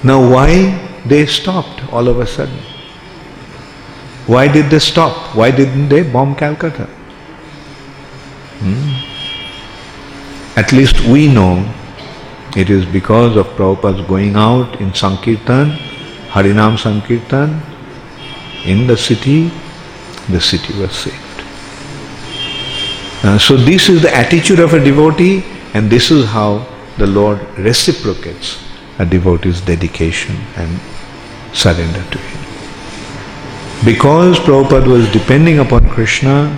[0.04, 2.60] Now why they stopped all of a sudden?
[4.28, 5.36] Why did they stop?
[5.36, 6.86] Why didn't they bomb Calcutta?
[8.60, 9.12] Hmm?
[10.60, 11.66] At least we know
[12.56, 15.72] it is because of Prabhupada's going out in Sankirtan,
[16.30, 17.62] Harinam Sankirtan,
[18.66, 19.52] in the city,
[20.30, 21.18] the city was saved.
[23.24, 25.44] Uh, so this is the attitude of a devotee
[25.74, 26.68] and this is how
[26.98, 28.62] the Lord reciprocates
[29.00, 30.80] a devotee's dedication and
[31.54, 32.41] surrender to Him.
[33.84, 36.56] Because Prabhupada was depending upon Krishna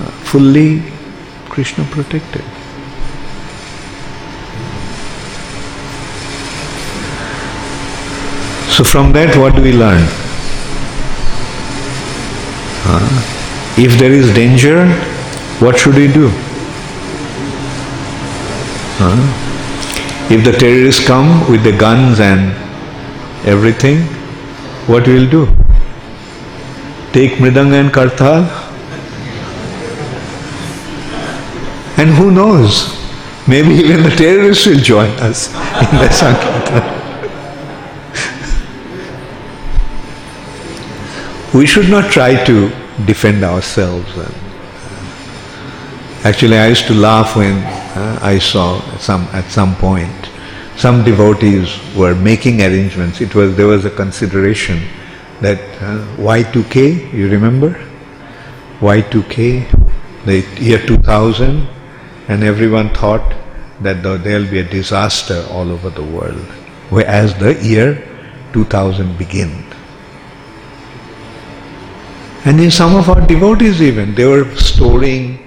[0.00, 0.80] uh, fully,
[1.48, 2.42] Krishna protected.
[8.70, 10.06] So from that what do we learn?
[12.88, 13.08] Uh,
[13.76, 14.86] if there is danger,
[15.58, 16.30] what should we do?
[19.00, 19.16] Uh,
[20.30, 22.52] if the terrorists come with the guns and
[23.44, 24.02] everything,
[24.86, 25.65] what will do?
[27.16, 28.44] Take Mridanga and Kartal?
[31.96, 32.94] And who knows?
[33.48, 36.84] Maybe even the terrorists will join us in the Sankirtan.
[41.54, 42.68] we should not try to
[43.06, 44.12] defend ourselves.
[46.22, 47.64] Actually, I used to laugh when
[47.96, 50.28] uh, I saw some at some point
[50.76, 53.22] some devotees were making arrangements.
[53.22, 54.82] It was there was a consideration
[55.40, 57.70] that uh, Y2K, you remember?
[58.80, 61.66] Y2K, the year 2000,
[62.28, 63.34] and everyone thought
[63.80, 66.46] that there will be a disaster all over the world,
[66.90, 68.02] whereas the year
[68.52, 69.64] 2000 began.
[72.44, 75.44] And in some of our devotees even, they were storing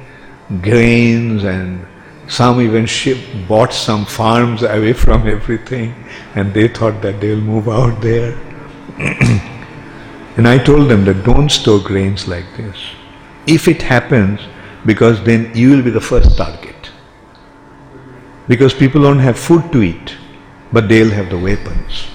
[0.61, 1.85] grains and
[2.27, 3.17] some even ship,
[3.47, 5.95] bought some farms away from everything
[6.35, 8.37] and they thought that they'll move out there.
[10.39, 12.77] and I told them that don't store grains like this.
[13.45, 14.39] If it happens,
[14.85, 16.91] because then you will be the first target.
[18.47, 20.15] Because people don't have food to eat,
[20.71, 22.05] but they'll have the weapons.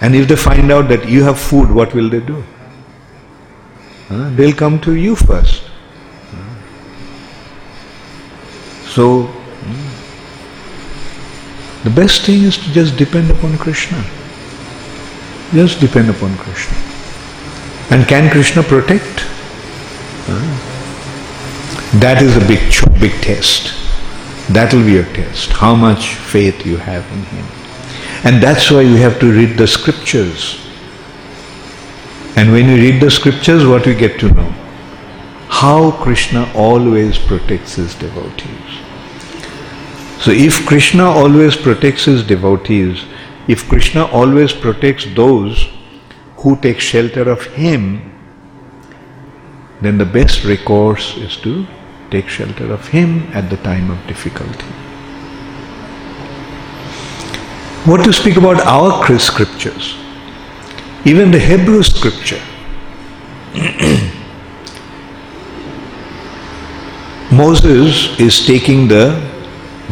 [0.00, 2.44] And if they find out that you have food, what will they do?
[4.10, 5.64] They'll come to you first.
[8.86, 9.88] So, hmm,
[11.82, 14.04] the best thing is to just depend upon Krishna.
[15.52, 16.87] Just depend upon Krishna.
[17.90, 19.26] And can Krishna protect?
[22.00, 22.60] That is a big,
[23.00, 23.74] big test.
[24.52, 25.50] That will be your test.
[25.50, 27.46] How much faith you have in Him.
[28.24, 30.68] And that's why you have to read the scriptures
[32.38, 34.50] and when you read the scriptures, what we get to know?
[35.48, 38.78] How Krishna always protects his devotees.
[40.20, 43.04] So if Krishna always protects his devotees,
[43.48, 45.66] if Krishna always protects those
[46.38, 48.12] who take shelter of him,
[49.80, 51.66] then the best recourse is to
[52.10, 54.66] take shelter of him at the time of difficulty.
[57.84, 59.96] What to speak about our scriptures?
[61.04, 62.42] Even the Hebrew scripture.
[67.32, 69.20] Moses is taking the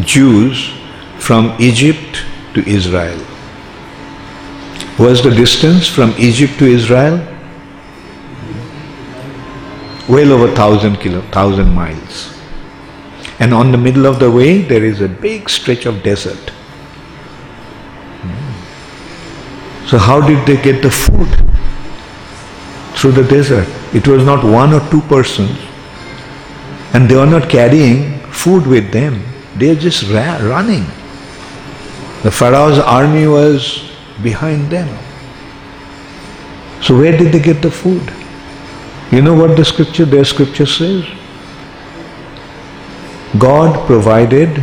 [0.01, 0.71] Jews
[1.19, 2.25] from Egypt
[2.55, 3.19] to Israel.
[4.97, 7.19] What's the distance from Egypt to Israel?
[10.09, 12.33] Well over thousand kilo, thousand miles.
[13.39, 16.49] And on the middle of the way there is a big stretch of desert.
[18.23, 19.87] Hmm.
[19.87, 21.29] So how did they get the food?
[22.97, 23.69] Through the desert.
[23.95, 25.59] It was not one or two persons.
[26.95, 29.23] And they were not carrying food with them.
[29.57, 30.87] They are just ra- running.
[32.23, 33.93] The Pharaoh's army was
[34.23, 34.89] behind them.
[36.83, 38.13] So where did they get the food?
[39.11, 41.05] You know what the scripture, their scripture says?
[43.39, 44.63] God provided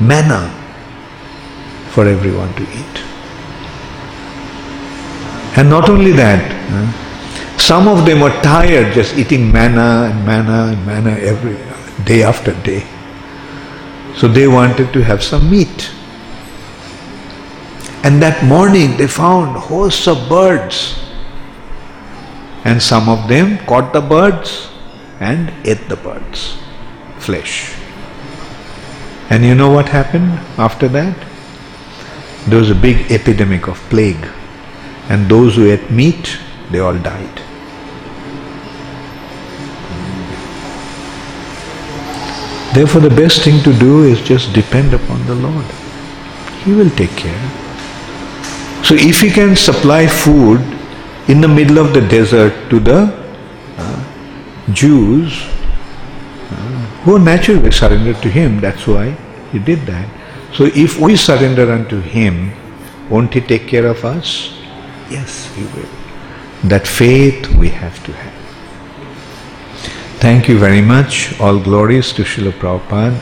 [0.00, 0.54] manna
[1.90, 3.04] for everyone to eat.
[5.56, 6.40] And not only that,
[7.58, 11.56] some of them were tired just eating manna and manna and manna every
[12.04, 12.86] day after day.
[14.16, 15.90] So they wanted to have some meat.
[18.02, 20.98] And that morning they found hosts of birds.
[22.64, 24.68] And some of them caught the birds
[25.18, 26.58] and ate the birds'
[27.18, 27.74] flesh.
[29.28, 31.16] And you know what happened after that?
[32.48, 34.26] There was a big epidemic of plague
[35.10, 36.38] and those who ate meat,
[36.70, 37.36] they all died.
[42.72, 45.66] Therefore, the best thing to do is just depend upon the Lord.
[46.64, 47.59] He will take care.
[48.82, 50.60] So, if He can supply food
[51.28, 53.12] in the middle of the desert to the
[53.76, 55.42] uh, Jews
[56.50, 56.54] uh,
[57.04, 59.16] who naturally surrendered to Him, that's why
[59.52, 60.08] He did that.
[60.54, 62.52] So, if we surrender unto Him,
[63.08, 64.58] won't He take care of us?
[65.10, 65.88] Yes, He will.
[66.64, 68.40] That faith we have to have.
[70.20, 71.40] Thank you very much.
[71.40, 73.18] All glories to Srila Prabhupada.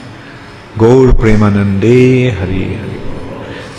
[0.77, 3.08] Gaur Premanande Hari Hari.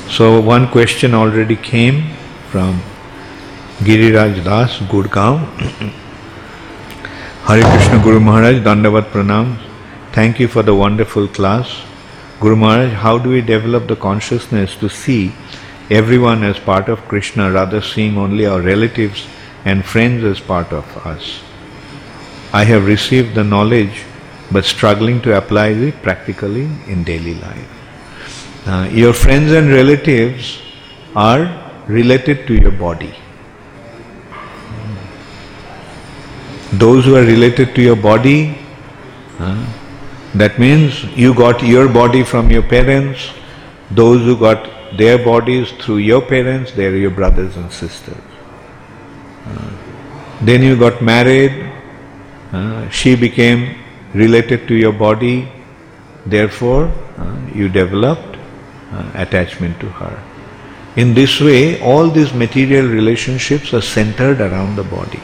[0.09, 2.15] So one question already came
[2.49, 2.81] from
[3.77, 5.45] Giriraj Das, Gurgaon.
[7.45, 9.59] Hare Krishna Guru Maharaj, Dandavat Pranam.
[10.11, 11.83] Thank you for the wonderful class.
[12.39, 15.31] Guru Maharaj, how do we develop the consciousness to see
[15.91, 19.27] everyone as part of Krishna rather seeing only our relatives
[19.63, 21.41] and friends as part of us?
[22.51, 24.05] I have received the knowledge
[24.51, 27.78] but struggling to apply it practically in daily life.
[28.65, 30.61] Uh, your friends and relatives
[31.15, 31.43] are
[31.87, 33.13] related to your body.
[36.73, 38.57] Those who are related to your body,
[39.39, 39.65] uh,
[40.35, 43.31] that means you got your body from your parents,
[43.89, 48.21] those who got their bodies through your parents, they are your brothers and sisters.
[49.47, 49.71] Uh,
[50.41, 51.71] then you got married,
[52.51, 53.75] uh, she became
[54.13, 55.51] related to your body,
[56.25, 58.28] therefore uh, you developed uh,
[58.91, 60.19] Uh, attachment to her.
[60.95, 65.21] In this way, all these material relationships are centered around the body.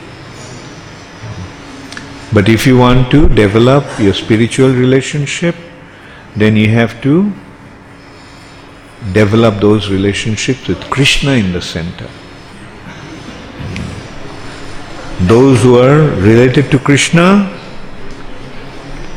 [2.32, 5.56] But if you want to develop your spiritual relationship,
[6.36, 7.34] then you have to
[9.14, 12.08] develop those relationships with Krishna in the center.
[15.22, 17.50] Those who are related to Krishna,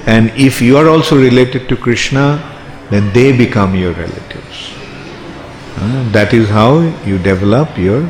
[0.06, 2.54] and if you are also related to Krishna,
[2.90, 4.72] then they become your relatives.
[5.76, 8.08] Uh, that is how you develop your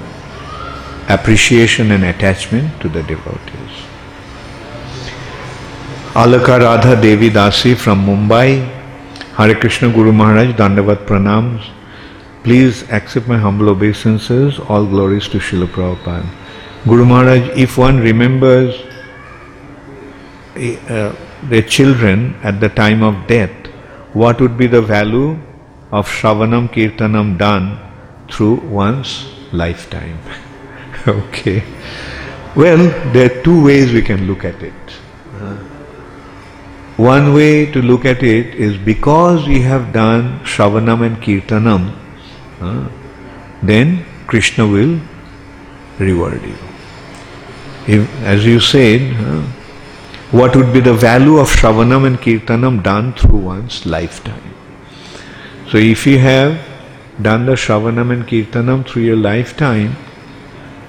[1.09, 3.85] appreciation and attachment to the devotees.
[6.15, 8.75] Alaka Radha Devi Dasi from Mumbai.
[9.37, 11.69] Hare Krishna Guru Maharaj, Dandavat Pranams.
[12.43, 14.59] Please accept my humble obeisances.
[14.59, 16.27] All glories to Srila Prabhupada.
[16.85, 18.75] Guru Maharaj, if one remembers
[20.57, 21.15] uh,
[21.45, 23.68] their children at the time of death,
[24.13, 25.39] what would be the value
[25.93, 27.79] of Shravanam Kirtanam done
[28.31, 30.19] through one's lifetime?
[31.07, 31.63] okay.
[32.57, 34.75] Well, there are two ways we can look at it.
[35.41, 35.57] Uh,
[36.97, 41.95] one way to look at it is because we have done Shravanam and Kirtanam,
[42.61, 42.89] uh,
[43.63, 45.01] then Krishna will
[45.99, 46.57] reward you.
[47.87, 49.43] If, as you said, uh,
[50.31, 54.55] what would be the value of Shravanam and Kirtanam done through one's lifetime?
[55.71, 56.61] So if you have
[57.23, 59.97] done the Shravanam and Kirtanam through your lifetime,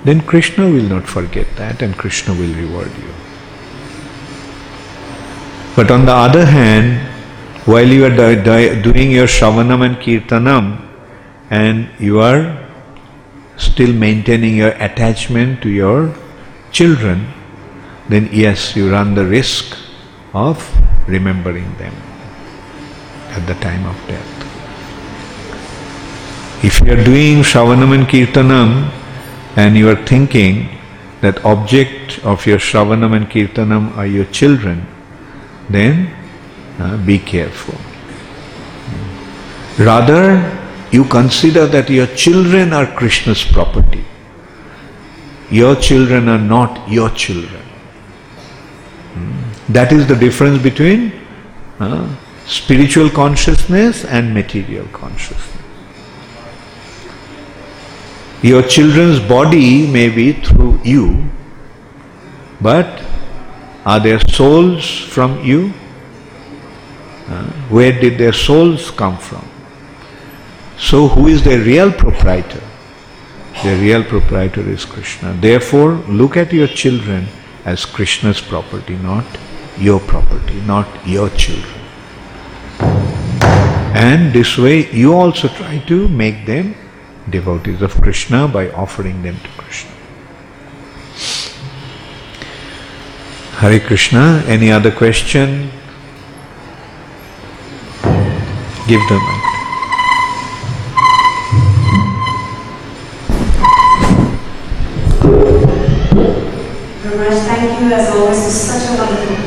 [0.04, 3.14] then Krishna will not forget that and Krishna will reward you.
[5.76, 7.00] But on the other hand,
[7.66, 10.86] while you are di- di- doing your Shravanam and Kirtanam
[11.50, 12.68] and you are
[13.56, 16.14] still maintaining your attachment to your
[16.72, 17.28] children,
[18.10, 19.78] then yes, you run the risk
[20.34, 20.58] of
[21.08, 21.94] remembering them
[23.30, 24.36] at the time of death.
[26.64, 28.92] If you are doing Shravanam and Kirtanam
[29.56, 30.68] and you are thinking
[31.22, 34.86] that object of your Shravanam and Kirtanam are your children,
[35.70, 36.14] then
[36.80, 37.78] uh, be careful.
[39.78, 40.60] Rather,
[40.92, 44.04] you consider that your children are Krishna's property.
[45.52, 47.59] Your children are not your children.
[49.70, 51.12] That is the difference between
[51.80, 52.16] uh,
[52.48, 55.58] spiritual consciousness and material consciousness.
[58.42, 61.30] Your children's body may be through you,
[62.60, 63.04] but
[63.86, 65.74] are their souls from you?
[67.28, 69.48] Uh, where did their souls come from?
[70.80, 72.64] So, who is their real proprietor?
[73.64, 75.34] The real proprietor is Krishna.
[75.34, 77.28] Therefore, look at your children
[77.66, 79.26] as Krishna's property, not
[79.80, 81.80] your property, not your children.
[83.96, 86.76] And this way, you also try to make them
[87.30, 89.92] devotees of Krishna by offering them to Krishna.
[93.60, 94.44] Hare Krishna.
[94.48, 95.70] Any other question?
[98.88, 99.39] Give them.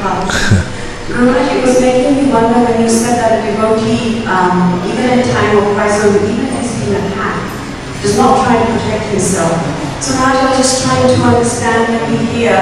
[0.02, 0.82] Wonderful class.
[1.52, 5.58] It was making me wonder when you said that a devotee, um, even in time
[5.58, 9.54] of crisis, even if he's been attacked, does not try to protect himself.
[10.02, 12.58] So Raj, I was just trying to understand maybe here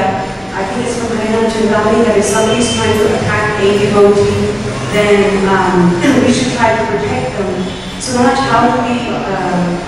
[0.50, 4.52] I think it's from Hariram Chandani that if somebody is trying to attack a devotee,
[4.92, 7.64] then um, we should try to protect them.
[8.02, 9.78] So Raj, how do we, uh,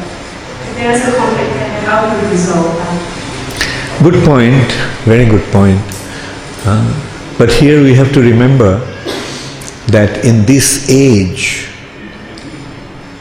[0.64, 2.96] if there is a conflict there, how do we resolve that?
[4.00, 4.56] Good point,
[5.04, 5.76] very good point.
[6.64, 8.78] Uh, but here we have to remember
[9.88, 11.68] that in this age,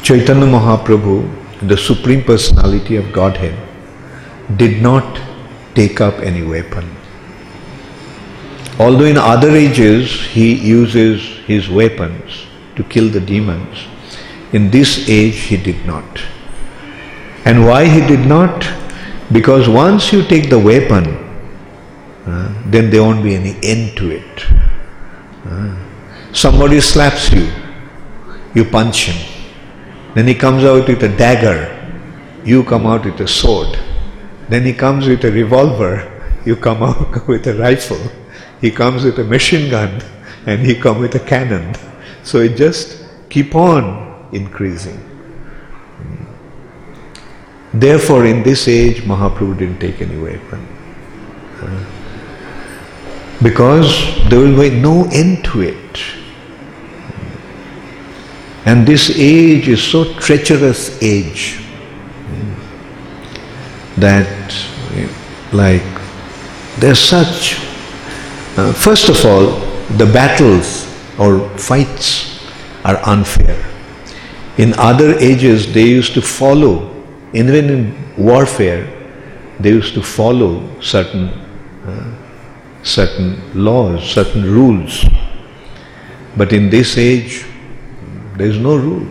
[0.03, 3.57] Chaitanya Mahaprabhu, the Supreme Personality of Godhead,
[4.57, 5.20] did not
[5.76, 6.89] take up any weapon
[8.82, 12.45] although in other ages he uses his weapons
[12.76, 13.86] to kill the demons,
[14.53, 16.22] in this age he did not.
[17.45, 18.68] And why he did not?
[19.32, 21.05] Because once you take the weapon,
[22.26, 24.45] uh, then there won't be any end to it.
[25.45, 25.76] Uh,
[26.34, 27.51] somebody slaps you,
[28.53, 29.28] you punch him.
[30.13, 31.78] Then he comes out with a dagger,
[32.45, 33.78] you come out with a sword.
[34.49, 36.07] Then he comes with a revolver,
[36.45, 38.01] you come out with a rifle.
[38.59, 40.01] He comes with a machine gun,
[40.45, 41.76] and he come with a cannon.
[42.24, 45.07] So it just keep on increasing.
[47.74, 50.67] Therefore, in this age, Mahaprabhu didn't take any weapon.
[53.41, 53.89] Because
[54.29, 56.01] there will be no end to it.
[58.65, 61.59] And this age is so treacherous age
[63.97, 64.55] that
[65.51, 65.83] like
[66.79, 67.59] there's such
[68.57, 69.59] uh, first of all
[69.97, 70.87] the battles
[71.19, 72.39] or fights
[72.85, 73.61] are unfair
[74.57, 76.91] in other ages they used to follow
[77.33, 78.87] even in warfare,
[79.59, 81.31] they used to follow certain,
[82.84, 85.05] certain laws, certain rules.
[86.36, 87.45] But in this age,
[88.38, 89.07] there is no rule.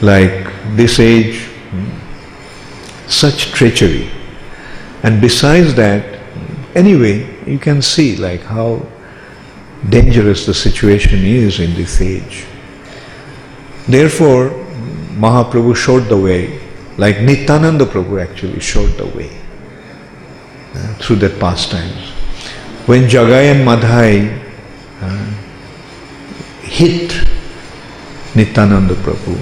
[0.00, 1.48] Like this age,
[3.06, 4.10] such treachery.
[5.02, 6.20] And besides that,
[6.74, 8.86] anyway, you can see like how
[9.88, 12.46] dangerous the situation is in this age.
[13.88, 14.50] Therefore,
[15.18, 16.60] Mahaprabhu showed the way,
[16.96, 19.41] like Nityananda Prabhu actually showed the way
[20.74, 22.10] uh, through that pastimes.
[22.86, 24.40] When Jagai and Madhai
[25.00, 25.26] uh,
[26.62, 27.12] hit
[28.34, 29.38] Nityananda Prabhu,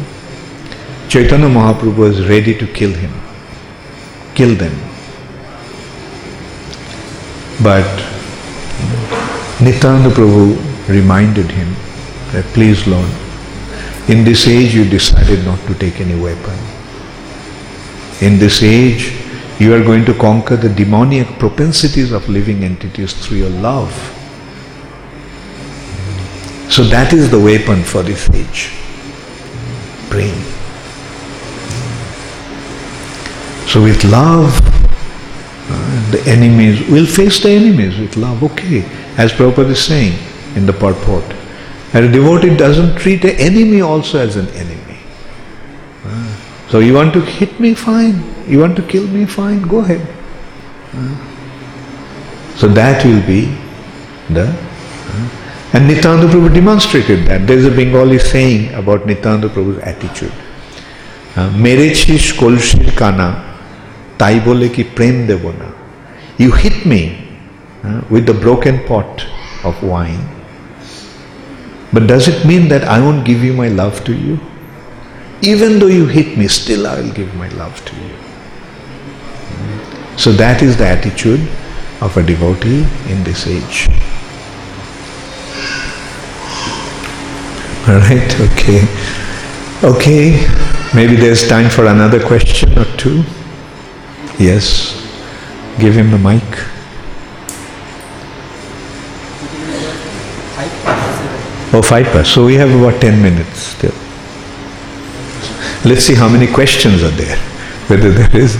[1.09, 3.13] Chaitanya Mahaprabhu was ready to kill him,
[4.35, 4.77] kill them.
[7.63, 7.87] But
[9.61, 10.57] Nityananda Prabhu
[10.89, 11.75] reminded him
[12.33, 13.11] that please Lord,
[14.09, 16.59] in this age, you decided not to take any weapon.
[18.21, 19.20] In this age,
[19.61, 23.93] you are going to conquer the demoniac propensities of living entities through your love.
[26.71, 28.73] So that is the weapon for this age.
[30.09, 30.43] Praying.
[33.69, 34.59] So with love,
[35.71, 38.85] uh, the enemies, we'll face the enemies with love, okay.
[39.17, 40.19] As Prabhupada is saying
[40.57, 41.25] in the purport.
[41.93, 44.81] And a devotee doesn't treat an enemy also as an enemy.
[46.71, 48.40] So you want to hit me, fine.
[48.50, 49.62] You want to kill me, fine.
[49.62, 50.02] Go ahead.
[52.56, 53.42] So that will be
[54.30, 54.46] the.
[55.74, 57.48] And Nityananda Prabhu demonstrated that.
[57.48, 60.36] There is a Bengali saying about Nityananda Prabhu's attitude.
[61.66, 63.30] মেরেছিস কলসির কানা
[64.22, 65.70] তাই বলে কি প্রেম দেব না
[66.44, 67.02] you hit me
[68.14, 69.12] with the broken pot
[69.70, 70.20] of wine
[71.96, 74.40] but does it mean that I won't give you my love to you?
[75.42, 78.19] Even though you hit me, still I will give my love to you.
[80.21, 81.41] So that is the attitude
[82.03, 83.89] of a devotee in this age.
[87.89, 88.85] Alright, okay.
[89.83, 90.47] Okay,
[90.95, 93.25] maybe there's time for another question or two.
[94.39, 94.93] Yes,
[95.79, 96.45] give him the mic.
[101.73, 102.35] Oh, five past.
[102.35, 103.95] So we have about 10 minutes still.
[105.89, 107.39] Let's see how many questions are there.
[107.89, 108.59] Whether there is.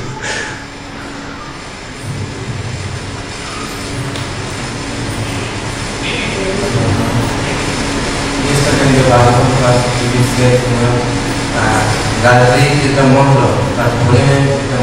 [12.21, 13.49] Gayatri is the mantra,
[13.81, 14.77] but Holy is the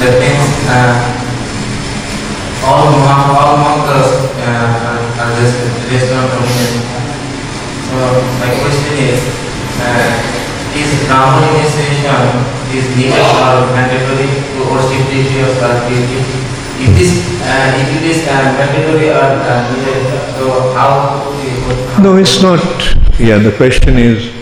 [0.00, 0.92] That means uh,
[2.68, 5.56] all, all mantras uh, are just
[5.88, 6.84] based on communion.
[7.88, 7.96] So
[8.44, 9.24] my question is,
[9.80, 12.44] uh, is Brahman initiation
[12.76, 15.56] is needed or mandatory to worship deity or
[15.88, 16.20] deity?
[16.76, 21.24] If this, uh, if it is uh, mandatory or uh, needed, so how?
[22.00, 22.62] No, it's not.
[23.18, 24.32] Yeah, the question is,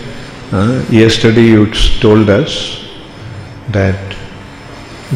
[0.53, 2.85] uh, yesterday you told us
[3.69, 4.15] that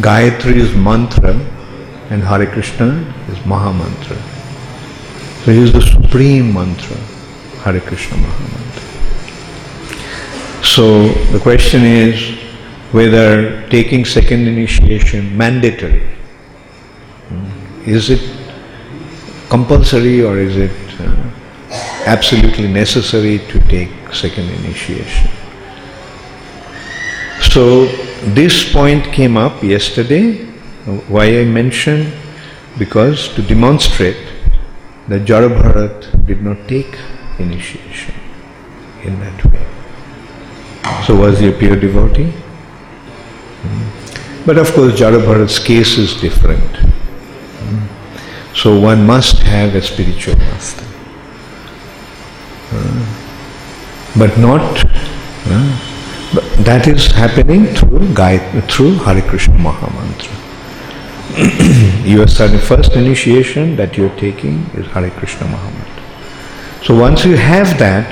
[0.05, 1.33] Gayatri is mantra
[2.09, 2.87] and Hare Krishna
[3.29, 4.17] is Maha Mantra.
[5.43, 6.97] So he is the supreme mantra,
[7.63, 8.83] Hare Krishna Maha Mantra.
[10.63, 12.39] So the question is
[12.91, 16.09] whether taking second initiation mandatory.
[17.85, 18.23] Is it
[19.49, 20.82] compulsory or is it
[22.05, 25.29] absolutely necessary to take second initiation?
[27.41, 27.85] So
[28.33, 30.53] this point came up yesterday
[31.07, 32.11] Why I mention?
[32.77, 34.17] Because to demonstrate
[35.07, 36.97] that Jarabharat did not take
[37.39, 38.13] initiation
[39.03, 39.65] in that way.
[41.05, 42.31] So was he a pure devotee?
[43.61, 44.45] Hmm.
[44.45, 46.75] But of course, Jarabharat's case is different.
[46.75, 48.53] Hmm.
[48.53, 50.85] So one must have a spiritual master.
[52.73, 54.19] Hmm.
[54.19, 54.83] But not.
[56.33, 60.33] But that is happening through Gayatri, through Hare Krishna Mahamantra.
[62.05, 66.85] you are starting first initiation that you are taking is Hare Krishna Mahamantra.
[66.85, 68.09] So once you have that,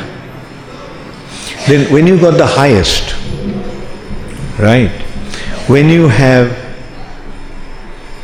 [1.68, 3.16] then when you got the highest,
[4.60, 4.92] right?
[5.68, 6.58] When you have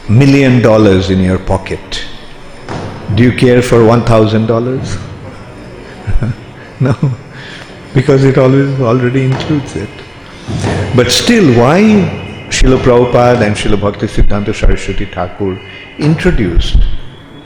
[0.10, 2.06] million dollars in your pocket,
[3.16, 4.98] do you care for one thousand dollars?
[6.82, 6.94] No,
[7.96, 9.90] because it always already includes it.
[10.96, 11.82] But still, why
[12.50, 15.58] Srila Prabhupada and Srila Bhakti Siddhanta Saraswati Thakur
[15.98, 16.78] introduced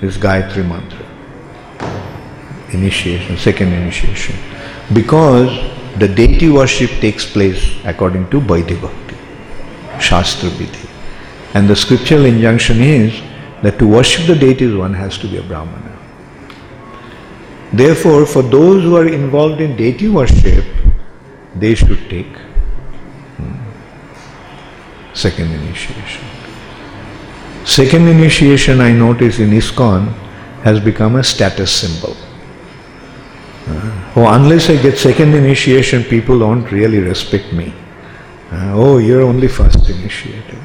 [0.01, 1.05] this Gayatri Mantra,
[2.73, 4.35] initiation, second initiation,
[4.93, 5.49] because
[5.97, 9.15] the deity worship takes place according to Vaidhi Bhakti,
[10.01, 10.89] Shastra Vidhi.
[11.53, 13.21] And the scriptural injunction is
[13.63, 16.00] that to worship the deities one has to be a Brahmana.
[17.73, 20.65] Therefore, for those who are involved in deity worship,
[21.55, 22.37] they should take
[23.37, 26.25] hmm, second initiation.
[27.63, 30.11] Second initiation, I notice in ISKCON,
[30.63, 32.15] has become a status symbol.
[33.67, 37.73] Uh, oh, unless I get second initiation, people don't really respect me.
[38.51, 40.59] Uh, oh, you're only first initiated.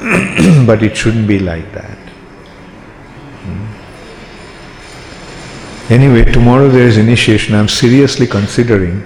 [0.66, 2.05] but it shouldn't be like that.
[5.88, 7.54] Anyway, tomorrow there is initiation.
[7.54, 9.04] I'm seriously considering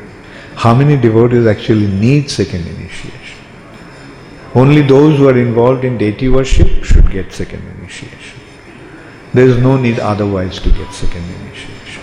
[0.55, 3.39] how many devotees actually need second initiation.
[4.55, 8.41] Only those who are involved in deity worship should get second initiation.
[9.35, 12.03] There is no need otherwise to get second initiation.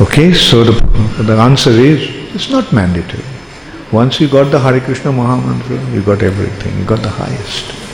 [0.00, 3.22] Okay, so the, the answer is it's not mandatory.
[3.92, 7.85] Once you got the Hare Krishna Mahamantra, you got everything, you got the highest.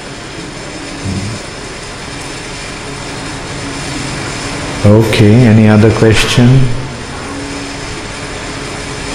[4.86, 6.48] Okay, any other question?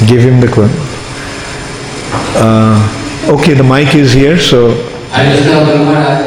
[0.07, 0.81] Give him the question.
[2.35, 2.79] Uh,
[3.29, 4.59] okay, the mic is here, so.
[5.13, 6.21] I just know Guru Maharaj.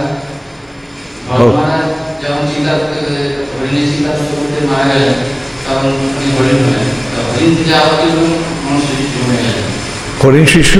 [1.30, 2.72] Guru Maharaj যখন চিন্তা
[3.52, 5.16] হরিণী চিন্তা করতে মারা গেলেন
[5.66, 8.22] তখন উনি হরিণ হলেন তো হরিণ থেকে আবার কিছু
[8.66, 9.66] মানুষ সৃষ্টি হয়ে গেলেন
[10.22, 10.80] হরিণ শিশু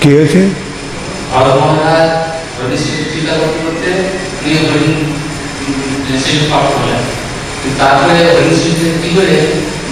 [0.00, 0.40] কি হয়েছে
[1.32, 2.10] গরু মহারাজ
[2.56, 3.90] হরিণী শিশু চিন্তা করতে করতে
[4.42, 4.94] উনি হরিণ
[6.49, 7.03] প্রাপ্ত হলেন
[7.61, 8.15] কিন্তু তারপরে
[8.79, 9.35] থেকে কি করে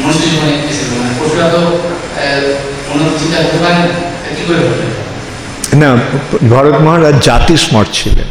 [0.01, 1.61] মনুষ্য জীবনে এসেছিল মানে পশুরা তো
[2.91, 3.87] অন্য চিন্তা করতে পারে না
[4.23, 4.59] তা কি করে
[5.81, 5.89] না,
[6.51, 8.29] ভরত মহারাজ জাতি স্মর ছিলেন।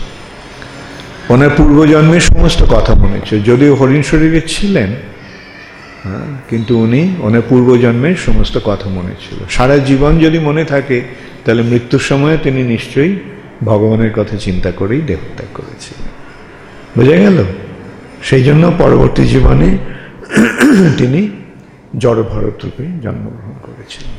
[1.33, 4.91] ওনার পূর্বজন্মের সমস্ত কথা মনে ছিল যদিও হরিণ শরীরে ছিলেন
[6.51, 10.99] কিন্তু উনি ওনার পূর্বজন্মের সমস্ত কথা মনে ছিল। সারা জীবন যদি মনে থাকে,
[11.45, 13.14] তাহলে মৃত্যুর সময়ে তিনি নিশ্চয়ই
[13.68, 16.09] ভগবানের কথা চিন্তা করেই দেহত্যাগ করেছিলেন।
[16.97, 17.39] বোঝা গেল?
[18.22, 19.68] সেই জন্য পরবর্তী জীবনে
[20.98, 21.20] তিনি
[22.02, 24.16] জড়ভরত রূপে জন্মগ্রহণ করেছিলেন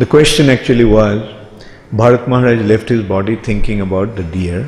[0.00, 1.18] The question actually was
[1.94, 4.60] Bharat Maharaj left his body thinking about the deer.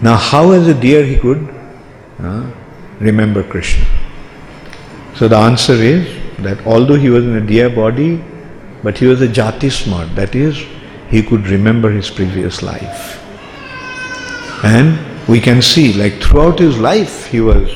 [0.00, 1.42] Now, how as a deer he could
[2.20, 2.44] uh,
[3.00, 3.84] remember Krishna?
[5.16, 6.02] So, the answer is
[6.38, 8.22] that although he was in a deer body,
[8.84, 10.56] but he was a jati smart, that is,
[11.08, 13.27] he could remember his previous life.
[14.62, 14.98] And
[15.28, 17.70] we can see, like throughout his life, he was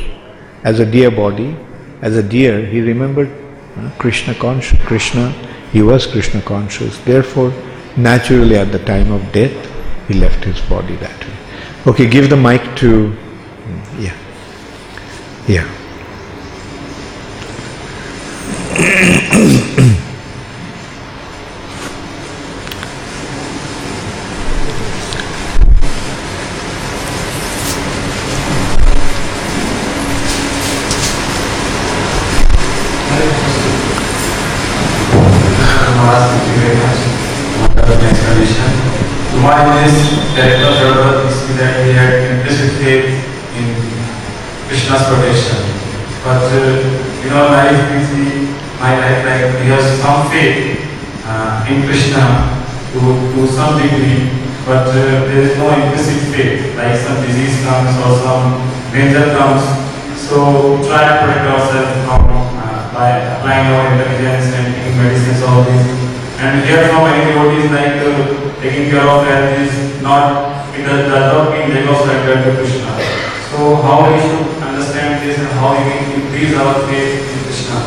[0.64, 1.56] as a deer body,
[2.00, 3.30] as a deer, he remembered
[3.76, 4.80] uh, Krishna conscious.
[4.82, 5.30] Krishna,
[5.72, 6.98] he was Krishna conscious.
[7.04, 7.52] Therefore,
[7.96, 9.54] naturally, at the time of death,
[10.08, 11.36] he left his body that way.
[11.86, 13.16] Okay, give the mic to.
[13.98, 14.16] Yeah.
[15.46, 15.68] Yeah.
[36.02, 37.00] Maharaj, thank you very much.
[37.78, 38.70] Wonderful explanation.
[39.30, 39.96] To my this
[40.34, 43.06] character of Jagabhat is that he had implicit faith
[43.54, 43.70] in
[44.66, 45.62] Krishna's protection.
[46.26, 46.82] But uh,
[47.22, 48.50] you know, life we see
[48.82, 50.80] my life like he has some faith
[51.28, 52.24] uh, in Krishna
[52.96, 53.00] to,
[53.36, 54.32] to some degree,
[54.64, 59.60] but uh, there is no implicit faith, like some disease comes or some danger comes.
[60.16, 65.62] So try to protect ourselves from uh, by applying our intelligence and taking medicines, all
[65.68, 65.84] this.
[66.40, 71.12] And here from many devotees like uh, taking care of health is not, it does,
[71.12, 72.88] does not mean they also enter to Krishna.
[73.52, 77.78] So how we should understand this and how we can increase our faith in Krishna?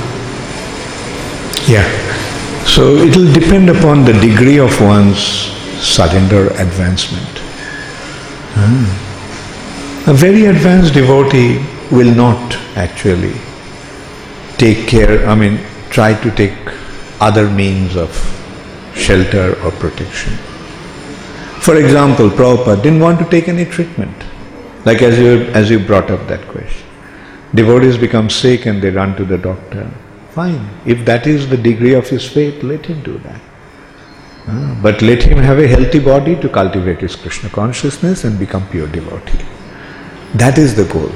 [1.68, 2.05] Yeah.
[2.76, 5.19] So it will depend upon the degree of one's
[5.82, 7.38] surrender advancement.
[8.53, 10.09] Hmm.
[10.09, 13.36] A very advanced devotee will not actually
[14.57, 16.57] take care, I mean, try to take
[17.21, 18.11] other means of
[18.93, 20.34] shelter or protection.
[21.61, 24.17] For example, Prabhupada didn't want to take any treatment.
[24.84, 26.86] Like as you, as you brought up that question.
[27.53, 29.89] Devotees become sick and they run to the doctor.
[30.36, 30.67] Fine.
[30.86, 33.41] If that is the degree of his faith, let him do that.
[34.47, 38.67] Ah, But let him have a healthy body to cultivate his Krishna consciousness and become
[38.67, 39.45] pure devotee.
[40.33, 41.11] That is the goal.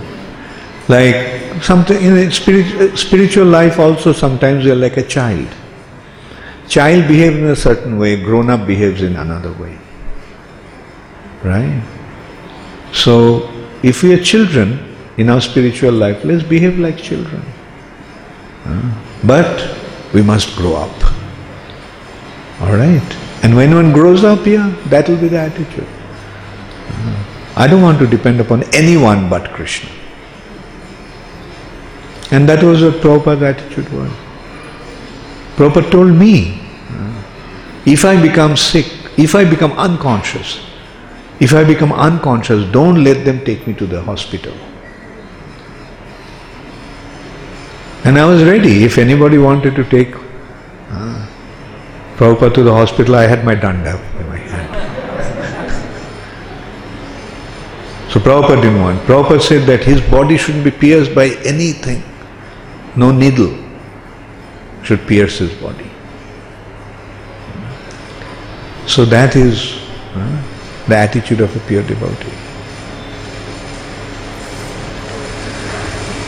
[0.88, 5.48] Like something in a spirit, spiritual life also sometimes you are like a child.
[6.70, 9.78] Child behaves in a certain way, grown up behaves in another way.
[11.44, 11.84] Right?
[12.94, 13.52] So
[13.84, 17.44] if we are children in our spiritual life, let's behave like children.
[18.66, 19.76] Uh, But
[20.14, 21.14] we must grow up.
[22.62, 23.18] Alright?
[23.44, 25.88] And when one grows up, yeah, that will be the attitude.
[27.56, 29.90] I don't want to depend upon anyone but Krishna.
[32.32, 34.12] And that was what Prabhupada's attitude was.
[35.56, 36.62] Prabhupada told me,
[37.86, 38.86] if I become sick,
[39.18, 40.60] if I become unconscious,
[41.40, 44.54] if I become unconscious, don't let them take me to the hospital.
[48.10, 48.84] And I was ready.
[48.86, 51.28] If anybody wanted to take uh,
[52.18, 54.72] Prabhupada to the hospital, I had my danda in my hand.
[58.12, 59.00] so Prabhupada didn't want.
[59.02, 62.02] Prabhupada said that his body shouldn't be pierced by anything.
[62.96, 63.56] No needle
[64.82, 65.92] should pierce his body.
[68.88, 69.80] So that is
[70.16, 70.44] uh,
[70.88, 72.39] the attitude of a pure devotee.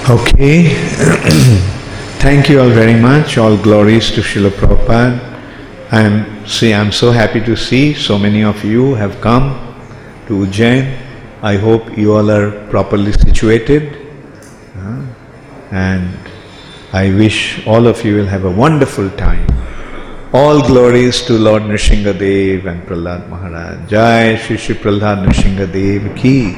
[0.10, 0.74] Okay.
[2.26, 3.38] Thank you all very much.
[3.38, 5.20] All glories to Srila Prabhupada.
[5.92, 9.76] I am see I'm so happy to see so many of you have come
[10.26, 10.98] to Ujjain.
[11.44, 13.96] I hope you all are properly situated.
[14.76, 15.06] uh,
[15.72, 16.18] and
[16.94, 19.46] I wish all of you will have a wonderful time.
[20.34, 23.88] All glories to Lord Nrsingadev and Prahlad Maharaj.
[23.88, 26.54] Jai Shri Shri Prahlad Nrsingadev ki.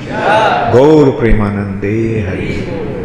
[0.72, 3.03] Gaur Premanande Hari.